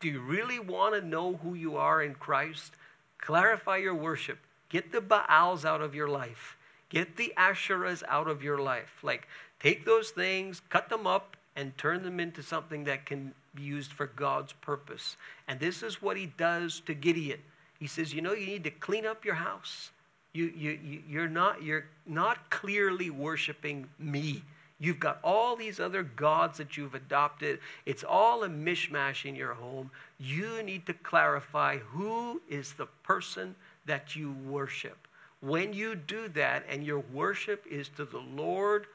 Do 0.00 0.08
you 0.08 0.20
really 0.20 0.58
want 0.58 0.94
to 0.94 1.06
know 1.06 1.34
who 1.42 1.54
you 1.54 1.76
are 1.76 2.02
in 2.02 2.14
Christ? 2.14 2.72
Clarify 3.18 3.78
your 3.78 3.94
worship. 3.94 4.38
Get 4.70 4.92
the 4.92 5.00
Baals 5.00 5.64
out 5.64 5.82
of 5.82 5.94
your 5.94 6.08
life. 6.08 6.56
Get 6.90 7.16
the 7.16 7.32
Asherahs 7.38 8.02
out 8.08 8.28
of 8.28 8.42
your 8.42 8.58
life. 8.58 8.98
Like, 9.02 9.26
take 9.60 9.86
those 9.86 10.10
things, 10.10 10.60
cut 10.68 10.88
them 10.88 11.06
up, 11.06 11.36
and 11.56 11.76
turn 11.78 12.02
them 12.02 12.20
into 12.20 12.42
something 12.42 12.84
that 12.84 13.06
can 13.06 13.32
be 13.54 13.62
used 13.62 13.92
for 13.92 14.06
God's 14.06 14.52
purpose. 14.52 15.16
And 15.48 15.58
this 15.58 15.82
is 15.82 16.02
what 16.02 16.16
he 16.16 16.26
does 16.26 16.80
to 16.86 16.94
Gideon. 16.94 17.40
He 17.78 17.86
says, 17.86 18.12
You 18.12 18.22
know, 18.22 18.32
you 18.32 18.46
need 18.46 18.64
to 18.64 18.70
clean 18.70 19.06
up 19.06 19.24
your 19.24 19.34
house. 19.34 19.90
You, 20.32 20.52
you, 20.56 21.02
you're, 21.08 21.28
not, 21.28 21.62
you're 21.62 21.86
not 22.06 22.50
clearly 22.50 23.10
worshiping 23.10 23.88
me. 23.98 24.42
You've 24.78 25.00
got 25.00 25.18
all 25.22 25.56
these 25.56 25.78
other 25.80 26.02
gods 26.02 26.58
that 26.58 26.76
you've 26.76 26.94
adopted. 26.94 27.58
It's 27.84 28.04
all 28.04 28.44
a 28.44 28.48
mishmash 28.48 29.26
in 29.26 29.36
your 29.36 29.54
home. 29.54 29.90
You 30.18 30.62
need 30.62 30.86
to 30.86 30.94
clarify 30.94 31.78
who 31.78 32.40
is 32.48 32.72
the 32.72 32.86
person 33.02 33.54
that 33.86 34.16
you 34.16 34.32
worship. 34.46 34.99
When 35.40 35.72
you 35.72 35.94
do 35.94 36.28
that 36.28 36.64
and 36.68 36.84
your 36.84 37.00
worship 37.12 37.64
is 37.70 37.88
to 37.96 38.04
the 38.04 38.18
Lord 38.18 38.86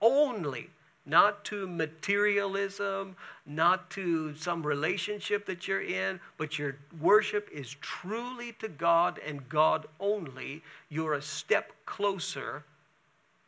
only, 0.00 0.70
not 1.06 1.44
to 1.46 1.66
materialism, 1.66 3.16
not 3.46 3.90
to 3.90 4.34
some 4.36 4.66
relationship 4.66 5.46
that 5.46 5.66
you're 5.66 5.82
in, 5.82 6.20
but 6.36 6.58
your 6.58 6.76
worship 7.00 7.48
is 7.52 7.76
truly 7.80 8.52
to 8.60 8.68
God 8.68 9.18
and 9.26 9.48
God 9.48 9.86
only, 9.98 10.62
you're 10.90 11.14
a 11.14 11.22
step 11.22 11.72
closer 11.86 12.64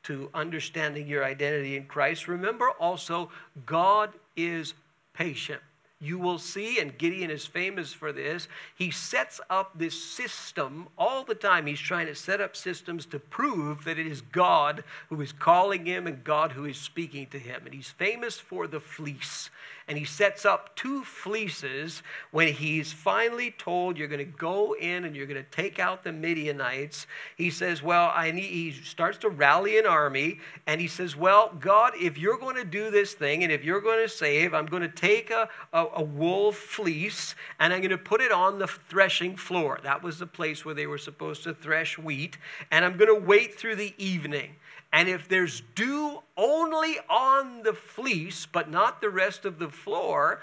to 0.05 0.31
understanding 0.35 1.07
your 1.07 1.25
identity 1.25 1.77
in 1.77 1.85
Christ. 1.85 2.29
Remember 2.29 2.71
also, 2.81 3.31
God 3.67 4.11
is 4.37 4.75
patient 5.13 5.61
you 6.03 6.19
will 6.19 6.39
see, 6.39 6.81
and 6.81 6.99
Gideon 6.99 7.31
is 7.31 7.47
famous 7.47 7.93
for 7.93 8.13
this, 8.13 8.49
he 8.75 8.91
sets 8.91 9.41
up 9.49 9.71
this 9.79 10.03
system 10.03 10.89
all 10.99 11.23
the 11.23 11.35
time. 11.35 11.67
He's 11.67 11.79
trying 11.79 12.07
to 12.07 12.15
set 12.17 12.41
up 12.41 12.57
systems 12.57 13.07
to 13.07 13.21
prove 13.21 13.85
that 13.85 14.01
it 14.01 14.07
is 14.09 14.21
God 14.21 14.83
who 15.11 15.21
is 15.21 15.33
calling 15.33 15.87
him 15.87 16.09
and 16.09 16.25
God 16.25 16.53
who 16.53 16.65
is 16.65 16.77
speaking 16.77 17.29
to 17.29 17.39
him. 17.39 17.63
And 17.65 17.73
he's 17.73 17.91
famous 17.91 18.39
for 18.39 18.67
the 18.67 18.81
fleece 18.81 19.49
and 19.89 19.99
he 19.99 20.05
sets 20.05 20.45
up 20.45 20.75
two 20.77 21.03
fleeces 21.03 22.03
when 22.31 22.53
he's 22.53 22.93
finally 22.93 23.51
told 23.51 23.99
you're 23.99 24.09
going 24.09 24.19
to 24.19 24.25
go 24.25 24.75
in 24.75 25.05
and 25.05 25.17
you're 25.17 25.27
going 25.27 25.43
to 25.43 25.51
take 25.51 25.79
out 25.79 26.05
the 26.05 26.13
Midianites. 26.13 27.07
He 27.37 27.51
says, 27.51 27.83
Well, 27.83 28.13
I 28.15 28.31
need, 28.31 28.45
he 28.45 28.73
starts 28.73 29.19
to 29.19 29.29
rally 29.29 29.79
an 29.79 29.87
army 29.87 30.39
and 30.67 30.81
he 30.81 30.87
says, 30.87 31.17
Well, 31.17 31.53
God, 31.59 31.93
if 32.01 32.17
you're 32.17 32.39
going 32.39 32.57
to 32.57 32.65
do 32.65 32.91
this 32.91 33.13
thing 33.15 33.43
and 33.43 33.53
if 33.53 33.65
you're 33.65 33.81
going 33.81 34.03
to 34.03 34.09
save, 34.09 34.55
I'm 34.55 34.67
going 34.67 34.83
to 34.83 34.89
take 34.89 35.31
a, 35.31 35.49
a, 35.73 35.85
a 35.95 36.03
wool 36.03 36.53
fleece 36.53 37.35
and 37.59 37.73
I'm 37.73 37.81
going 37.81 37.91
to 37.91 37.99
put 37.99 38.21
it 38.21 38.33
on 38.33 38.59
the 38.59 38.67
threshing 38.67 39.37
floor. 39.37 39.79
That 39.83 40.03
was 40.03 40.19
the 40.19 40.27
place 40.27 40.65
where 40.65 40.75
they 40.75 40.87
were 40.87 40.99
supposed 40.99 41.45
to 41.45 41.55
thresh 41.55 41.99
wheat. 41.99 42.39
And 42.71 42.85
I'm 42.85 42.97
going 42.97 43.15
to 43.15 43.27
wait 43.27 43.55
through 43.55 43.77
the 43.77 43.95
evening. 43.99 44.57
And 44.93 45.09
if 45.09 45.29
there's 45.29 45.63
dew 45.75 46.23
only 46.37 46.99
on 47.09 47.63
the 47.63 47.73
fleece, 47.73 48.47
but 48.47 48.71
not 48.71 49.01
the 49.01 49.11
rest 49.11 49.45
of 49.45 49.59
the 49.59 49.71
floor, 49.71 50.41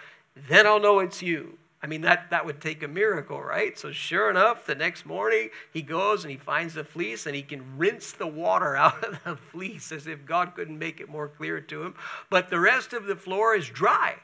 then 0.47 0.65
I'll 0.65 0.79
know 0.79 0.99
it's 0.99 1.21
you. 1.21 1.57
I 1.81 1.87
mean, 1.87 2.01
that, 2.01 2.29
that 2.31 2.45
would 2.45 2.59
take 2.59 2.83
a 2.83 2.89
miracle, 2.89 3.41
right? 3.41 3.77
So, 3.77 3.93
sure 3.93 4.29
enough, 4.29 4.65
the 4.65 4.75
next 4.75 5.05
morning 5.05 5.49
he 5.71 5.81
goes 5.81 6.23
and 6.23 6.31
he 6.31 6.37
finds 6.37 6.73
the 6.73 6.83
fleece 6.83 7.25
and 7.25 7.33
he 7.33 7.41
can 7.41 7.77
rinse 7.77 8.11
the 8.11 8.27
water 8.27 8.75
out 8.75 9.03
of 9.03 9.23
the 9.23 9.35
fleece 9.37 9.91
as 9.91 10.07
if 10.07 10.25
God 10.25 10.55
couldn't 10.55 10.77
make 10.77 10.99
it 10.99 11.09
more 11.09 11.29
clear 11.29 11.61
to 11.61 11.83
him. 11.83 11.95
But 12.29 12.49
the 12.49 12.59
rest 12.59 12.91
of 12.91 13.05
the 13.05 13.15
floor 13.15 13.55
is 13.55 13.69
dry. 13.69 14.15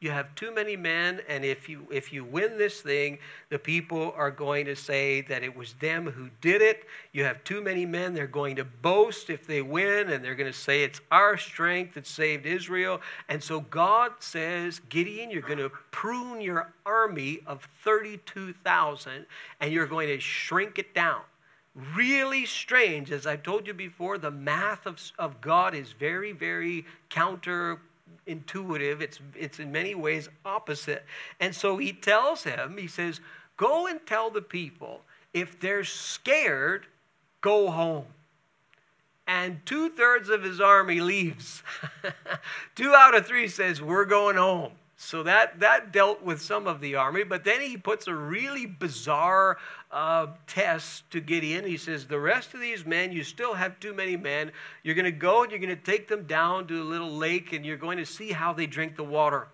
You 0.00 0.10
have 0.10 0.32
too 0.36 0.54
many 0.54 0.76
men, 0.76 1.20
and 1.28 1.44
if 1.44 1.68
you 1.68 1.86
if 1.90 2.12
you 2.12 2.24
win 2.24 2.56
this 2.56 2.80
thing, 2.80 3.18
the 3.50 3.58
people 3.58 4.14
are 4.16 4.30
going 4.30 4.64
to 4.66 4.76
say 4.76 5.22
that 5.22 5.42
it 5.42 5.56
was 5.56 5.72
them 5.74 6.06
who 6.06 6.30
did 6.40 6.62
it. 6.62 6.84
You 7.12 7.24
have 7.24 7.42
too 7.42 7.60
many 7.60 7.84
men, 7.84 8.14
they're 8.14 8.28
going 8.28 8.56
to 8.56 8.64
boast 8.64 9.28
if 9.28 9.46
they 9.46 9.60
win, 9.60 10.10
and 10.10 10.24
they're 10.24 10.36
going 10.36 10.52
to 10.52 10.58
say 10.58 10.84
it's 10.84 11.00
our 11.10 11.36
strength 11.36 11.94
that 11.94 12.06
saved 12.06 12.46
Israel. 12.46 13.00
And 13.28 13.42
so 13.42 13.60
God 13.60 14.12
says, 14.20 14.80
Gideon, 14.88 15.30
you're 15.30 15.42
going 15.42 15.58
to 15.58 15.70
prune 15.90 16.40
your 16.40 16.72
army 16.86 17.40
of 17.46 17.66
32,000, 17.82 19.26
and 19.60 19.72
you're 19.72 19.86
going 19.86 20.08
to 20.08 20.20
shrink 20.20 20.78
it 20.78 20.94
down 20.94 21.22
really 21.94 22.44
strange. 22.44 23.12
As 23.12 23.26
I've 23.26 23.42
told 23.42 23.66
you 23.66 23.74
before, 23.74 24.18
the 24.18 24.30
math 24.30 24.86
of, 24.86 25.00
of 25.18 25.40
God 25.40 25.74
is 25.74 25.92
very, 25.92 26.32
very 26.32 26.84
counter 27.08 27.80
intuitive. 28.28 29.02
It's, 29.02 29.18
it's 29.34 29.58
in 29.58 29.72
many 29.72 29.94
ways 29.94 30.28
opposite. 30.44 31.04
And 31.40 31.54
so 31.54 31.78
he 31.78 31.92
tells 31.92 32.44
him, 32.44 32.76
he 32.76 32.86
says, 32.86 33.20
Go 33.56 33.86
and 33.88 33.98
tell 34.06 34.30
the 34.30 34.42
people, 34.42 35.00
if 35.34 35.58
they're 35.58 35.84
scared, 35.84 36.86
go 37.40 37.70
home. 37.70 38.06
And 39.26 39.60
two 39.66 39.90
thirds 39.90 40.28
of 40.28 40.42
his 40.42 40.60
army 40.60 41.00
leaves. 41.00 41.62
Two 42.74 42.94
out 42.94 43.14
of 43.14 43.26
three 43.26 43.46
says, 43.48 43.82
We're 43.82 44.06
going 44.06 44.36
home. 44.36 44.72
So 45.00 45.22
that, 45.22 45.60
that 45.60 45.92
dealt 45.92 46.24
with 46.24 46.42
some 46.42 46.66
of 46.66 46.80
the 46.80 46.96
army, 46.96 47.22
but 47.22 47.44
then 47.44 47.60
he 47.60 47.76
puts 47.76 48.08
a 48.08 48.14
really 48.14 48.66
bizarre 48.66 49.56
uh, 49.92 50.26
test 50.48 51.08
to 51.12 51.20
Gideon. 51.20 51.64
He 51.64 51.76
says, 51.76 52.04
The 52.04 52.18
rest 52.18 52.52
of 52.52 52.60
these 52.60 52.84
men, 52.84 53.12
you 53.12 53.22
still 53.22 53.54
have 53.54 53.78
too 53.78 53.94
many 53.94 54.16
men. 54.16 54.50
You're 54.82 54.96
going 54.96 55.04
to 55.04 55.12
go 55.12 55.44
and 55.44 55.52
you're 55.52 55.60
going 55.60 55.74
to 55.74 55.76
take 55.76 56.08
them 56.08 56.24
down 56.24 56.66
to 56.66 56.82
a 56.82 56.84
little 56.84 57.12
lake 57.12 57.52
and 57.52 57.64
you're 57.64 57.76
going 57.76 57.98
to 57.98 58.04
see 58.04 58.32
how 58.32 58.52
they 58.52 58.66
drink 58.66 58.96
the 58.96 59.04
water. 59.04 59.46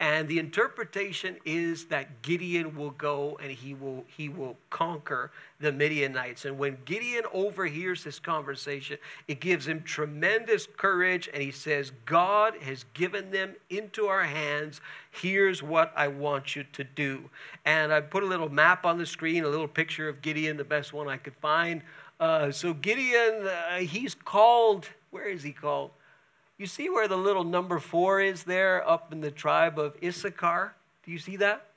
And 0.00 0.28
the 0.28 0.38
interpretation 0.38 1.38
is 1.44 1.86
that 1.86 2.22
Gideon 2.22 2.76
will 2.76 2.92
go 2.92 3.36
and 3.42 3.50
he 3.50 3.74
will, 3.74 4.04
he 4.06 4.28
will 4.28 4.56
conquer 4.70 5.32
the 5.58 5.72
Midianites. 5.72 6.44
And 6.44 6.56
when 6.56 6.78
Gideon 6.84 7.24
overhears 7.32 8.04
this 8.04 8.20
conversation, 8.20 8.98
it 9.26 9.40
gives 9.40 9.66
him 9.66 9.82
tremendous 9.82 10.68
courage. 10.76 11.28
And 11.34 11.42
he 11.42 11.50
says, 11.50 11.90
God 12.06 12.54
has 12.62 12.84
given 12.94 13.32
them 13.32 13.54
into 13.70 14.06
our 14.06 14.22
hands. 14.22 14.80
Here's 15.10 15.64
what 15.64 15.92
I 15.96 16.06
want 16.06 16.54
you 16.54 16.64
to 16.74 16.84
do. 16.84 17.28
And 17.64 17.92
I 17.92 18.00
put 18.00 18.22
a 18.22 18.26
little 18.26 18.48
map 18.48 18.86
on 18.86 18.98
the 18.98 19.06
screen, 19.06 19.42
a 19.42 19.48
little 19.48 19.66
picture 19.66 20.08
of 20.08 20.22
Gideon, 20.22 20.56
the 20.56 20.64
best 20.64 20.92
one 20.92 21.08
I 21.08 21.16
could 21.16 21.34
find. 21.36 21.82
Uh, 22.20 22.52
so 22.52 22.72
Gideon, 22.72 23.48
uh, 23.48 23.78
he's 23.78 24.14
called, 24.14 24.88
where 25.10 25.28
is 25.28 25.42
he 25.42 25.52
called? 25.52 25.90
You 26.58 26.66
see 26.66 26.90
where 26.90 27.06
the 27.06 27.16
little 27.16 27.44
number 27.44 27.78
four 27.78 28.20
is 28.20 28.42
there 28.42 28.86
up 28.88 29.12
in 29.12 29.20
the 29.20 29.30
tribe 29.30 29.78
of 29.78 29.96
Issachar? 30.02 30.74
Do 31.04 31.12
you 31.12 31.18
see 31.20 31.36
that? 31.36 31.67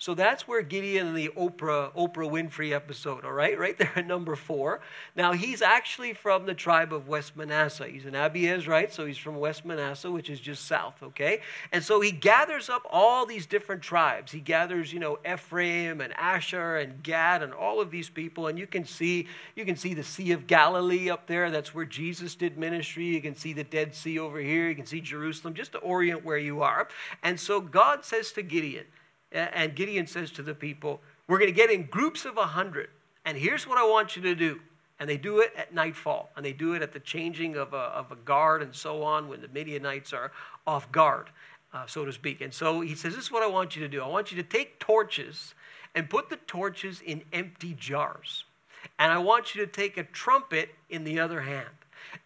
So 0.00 0.14
that's 0.14 0.48
where 0.48 0.62
Gideon 0.62 1.08
and 1.08 1.16
the 1.16 1.28
Oprah, 1.36 1.92
Oprah 1.94 2.30
Winfrey 2.30 2.72
episode, 2.72 3.22
all 3.22 3.34
right? 3.34 3.58
Right 3.58 3.76
there 3.76 3.92
at 3.94 4.06
number 4.06 4.34
four. 4.34 4.80
Now, 5.14 5.32
he's 5.32 5.60
actually 5.60 6.14
from 6.14 6.46
the 6.46 6.54
tribe 6.54 6.94
of 6.94 7.06
West 7.06 7.36
Manasseh. 7.36 7.86
He's 7.86 8.06
an 8.06 8.14
Abiezrite, 8.14 8.92
so 8.92 9.04
he's 9.04 9.18
from 9.18 9.38
West 9.38 9.66
Manasseh, 9.66 10.10
which 10.10 10.30
is 10.30 10.40
just 10.40 10.64
south, 10.66 11.02
okay? 11.02 11.42
And 11.70 11.84
so 11.84 12.00
he 12.00 12.12
gathers 12.12 12.70
up 12.70 12.80
all 12.88 13.26
these 13.26 13.44
different 13.44 13.82
tribes. 13.82 14.32
He 14.32 14.40
gathers, 14.40 14.90
you 14.90 15.00
know, 15.00 15.18
Ephraim 15.30 16.00
and 16.00 16.14
Asher 16.14 16.76
and 16.76 17.02
Gad 17.02 17.42
and 17.42 17.52
all 17.52 17.78
of 17.78 17.90
these 17.90 18.08
people. 18.08 18.46
And 18.46 18.58
you 18.58 18.66
can 18.66 18.86
see, 18.86 19.28
you 19.54 19.66
can 19.66 19.76
see 19.76 19.92
the 19.92 20.02
Sea 20.02 20.32
of 20.32 20.46
Galilee 20.46 21.10
up 21.10 21.26
there. 21.26 21.50
That's 21.50 21.74
where 21.74 21.84
Jesus 21.84 22.34
did 22.34 22.56
ministry. 22.56 23.04
You 23.04 23.20
can 23.20 23.34
see 23.34 23.52
the 23.52 23.64
Dead 23.64 23.94
Sea 23.94 24.18
over 24.18 24.40
here. 24.40 24.66
You 24.66 24.74
can 24.74 24.86
see 24.86 25.02
Jerusalem, 25.02 25.52
just 25.52 25.72
to 25.72 25.78
orient 25.78 26.24
where 26.24 26.38
you 26.38 26.62
are. 26.62 26.88
And 27.22 27.38
so 27.38 27.60
God 27.60 28.06
says 28.06 28.32
to 28.32 28.40
Gideon, 28.40 28.86
and 29.32 29.74
Gideon 29.74 30.06
says 30.06 30.30
to 30.32 30.42
the 30.42 30.54
people, 30.54 31.00
We're 31.28 31.38
going 31.38 31.50
to 31.50 31.56
get 31.56 31.70
in 31.70 31.84
groups 31.84 32.24
of 32.24 32.32
a 32.32 32.40
100. 32.40 32.88
And 33.24 33.36
here's 33.36 33.66
what 33.66 33.78
I 33.78 33.86
want 33.86 34.16
you 34.16 34.22
to 34.22 34.34
do. 34.34 34.60
And 34.98 35.08
they 35.08 35.16
do 35.16 35.40
it 35.40 35.52
at 35.56 35.72
nightfall. 35.72 36.30
And 36.36 36.44
they 36.44 36.52
do 36.52 36.74
it 36.74 36.82
at 36.82 36.92
the 36.92 37.00
changing 37.00 37.56
of 37.56 37.72
a, 37.72 37.76
of 37.76 38.12
a 38.12 38.16
guard 38.16 38.62
and 38.62 38.74
so 38.74 39.02
on 39.02 39.28
when 39.28 39.40
the 39.40 39.48
Midianites 39.48 40.12
are 40.12 40.32
off 40.66 40.90
guard, 40.92 41.30
uh, 41.72 41.86
so 41.86 42.04
to 42.04 42.12
speak. 42.12 42.40
And 42.40 42.52
so 42.52 42.80
he 42.80 42.94
says, 42.94 43.14
This 43.14 43.24
is 43.24 43.32
what 43.32 43.42
I 43.42 43.46
want 43.46 43.76
you 43.76 43.82
to 43.82 43.88
do. 43.88 44.02
I 44.02 44.08
want 44.08 44.30
you 44.30 44.36
to 44.42 44.48
take 44.48 44.78
torches 44.78 45.54
and 45.94 46.08
put 46.08 46.28
the 46.28 46.36
torches 46.36 47.00
in 47.00 47.22
empty 47.32 47.74
jars. 47.78 48.44
And 48.98 49.12
I 49.12 49.18
want 49.18 49.54
you 49.54 49.64
to 49.64 49.70
take 49.70 49.96
a 49.96 50.04
trumpet 50.04 50.70
in 50.88 51.04
the 51.04 51.20
other 51.20 51.42
hand. 51.42 51.68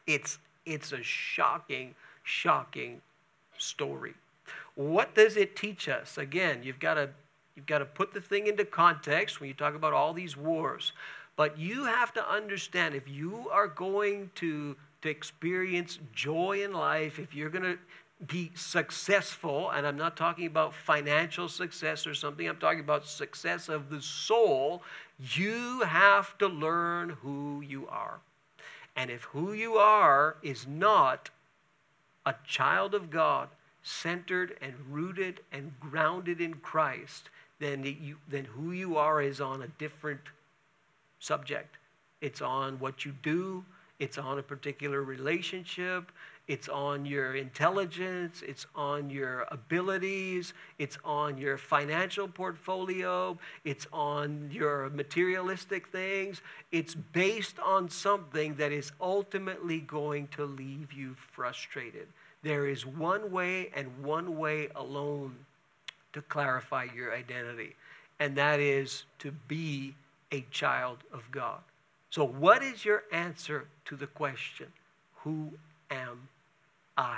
It's, 0.07 0.39
it's 0.67 0.93
a 0.93 1.03
shocking, 1.03 1.95
shocking 2.25 3.03
story. 3.59 4.15
What 4.75 5.15
does 5.15 5.37
it 5.37 5.55
teach 5.55 5.89
us? 5.89 6.19
Again, 6.19 6.63
you've 6.63 6.81
got 6.81 6.95
to 6.95 7.11
you've 7.55 7.67
got 7.67 7.79
to 7.79 7.85
put 7.85 8.15
the 8.15 8.21
thing 8.21 8.47
into 8.47 8.65
context 8.65 9.41
when 9.41 9.49
you 9.49 9.55
talk 9.55 9.75
about 9.75 9.93
all 9.93 10.15
these 10.15 10.37
wars. 10.37 10.93
But 11.37 11.59
you 11.59 11.85
have 11.85 12.13
to 12.15 12.31
understand 12.31 12.95
if 12.95 13.09
you 13.09 13.49
are 13.51 13.67
going 13.67 14.31
to, 14.37 14.77
to 15.03 15.09
experience 15.09 15.99
joy 16.15 16.63
in 16.65 16.73
life, 16.73 17.19
if 17.19 17.35
you're 17.35 17.51
going 17.51 17.65
to 17.65 17.79
be 18.27 18.51
successful, 18.55 19.71
and 19.71 19.87
I'm 19.87 19.97
not 19.97 20.17
talking 20.17 20.47
about 20.47 20.75
financial 20.75 21.49
success 21.49 22.07
or 22.07 22.15
something, 22.15 22.47
I'm 22.47 22.59
talking 22.59 22.81
about 22.81 23.07
success 23.07 23.69
of 23.69 23.89
the 23.89 24.03
soul, 24.03 24.83
you 25.21 25.81
have 25.81 26.37
to 26.39 26.47
learn 26.47 27.11
who 27.23 27.61
you 27.61 27.87
are. 27.89 28.21
And 28.97 29.11
if 29.11 29.23
who 29.25 29.53
you 29.53 29.75
are 29.75 30.37
is 30.43 30.66
not 30.66 31.31
a 32.27 32.35
child 32.47 32.95
of 32.95 33.11
God, 33.11 33.49
centered 33.83 34.57
and 34.61 34.75
rooted 34.91 35.41
and 35.53 35.73
grounded 35.81 36.41
in 36.41 36.55
Christ, 36.55 37.31
then, 37.59 37.85
you, 37.85 38.16
then 38.29 38.45
who 38.45 38.73
you 38.73 38.97
are 38.97 39.23
is 39.23 39.41
on 39.41 39.62
a 39.62 39.68
different 39.79 40.21
subject. 41.18 41.77
It's 42.21 42.43
on 42.43 42.79
what 42.79 43.05
you 43.05 43.12
do, 43.23 43.64
it's 43.99 44.18
on 44.18 44.39
a 44.39 44.43
particular 44.43 45.03
relationship, 45.03 46.11
it's 46.51 46.68
on 46.68 47.07
your 47.07 47.36
intelligence, 47.36 48.42
it's 48.44 48.66
on 48.74 49.09
your 49.09 49.46
abilities, 49.53 50.53
it's 50.80 50.98
on 51.05 51.38
your 51.38 51.57
financial 51.57 52.26
portfolio, 52.26 53.38
it's 53.64 53.86
on 53.92 54.51
your 54.51 54.90
materialistic 54.90 55.86
things. 55.92 56.42
It's 56.72 56.96
based 56.96 57.61
on 57.61 57.88
something 57.88 58.57
that 58.57 58.72
is 58.72 58.90
ultimately 59.01 59.78
going 59.78 60.26
to 60.32 60.44
leave 60.44 60.92
you 60.92 61.14
frustrated. 61.30 62.09
There 62.42 62.66
is 62.66 62.84
one 62.84 63.30
way 63.30 63.70
and 63.76 64.03
one 64.03 64.36
way 64.36 64.70
alone 64.74 65.36
to 66.14 66.20
clarify 66.20 66.88
your 66.92 67.14
identity, 67.14 67.76
and 68.18 68.34
that 68.34 68.59
is 68.59 69.05
to 69.20 69.30
be 69.46 69.94
a 70.32 70.44
child 70.51 70.98
of 71.12 71.30
God. 71.30 71.61
So, 72.11 72.24
what 72.24 72.64
is 72.64 72.84
your 72.84 73.05
answer 73.12 73.68
to 73.84 73.94
the 73.94 74.09
question, 74.09 74.66
Who 75.22 75.53
am 75.92 76.28
I? 77.01 77.16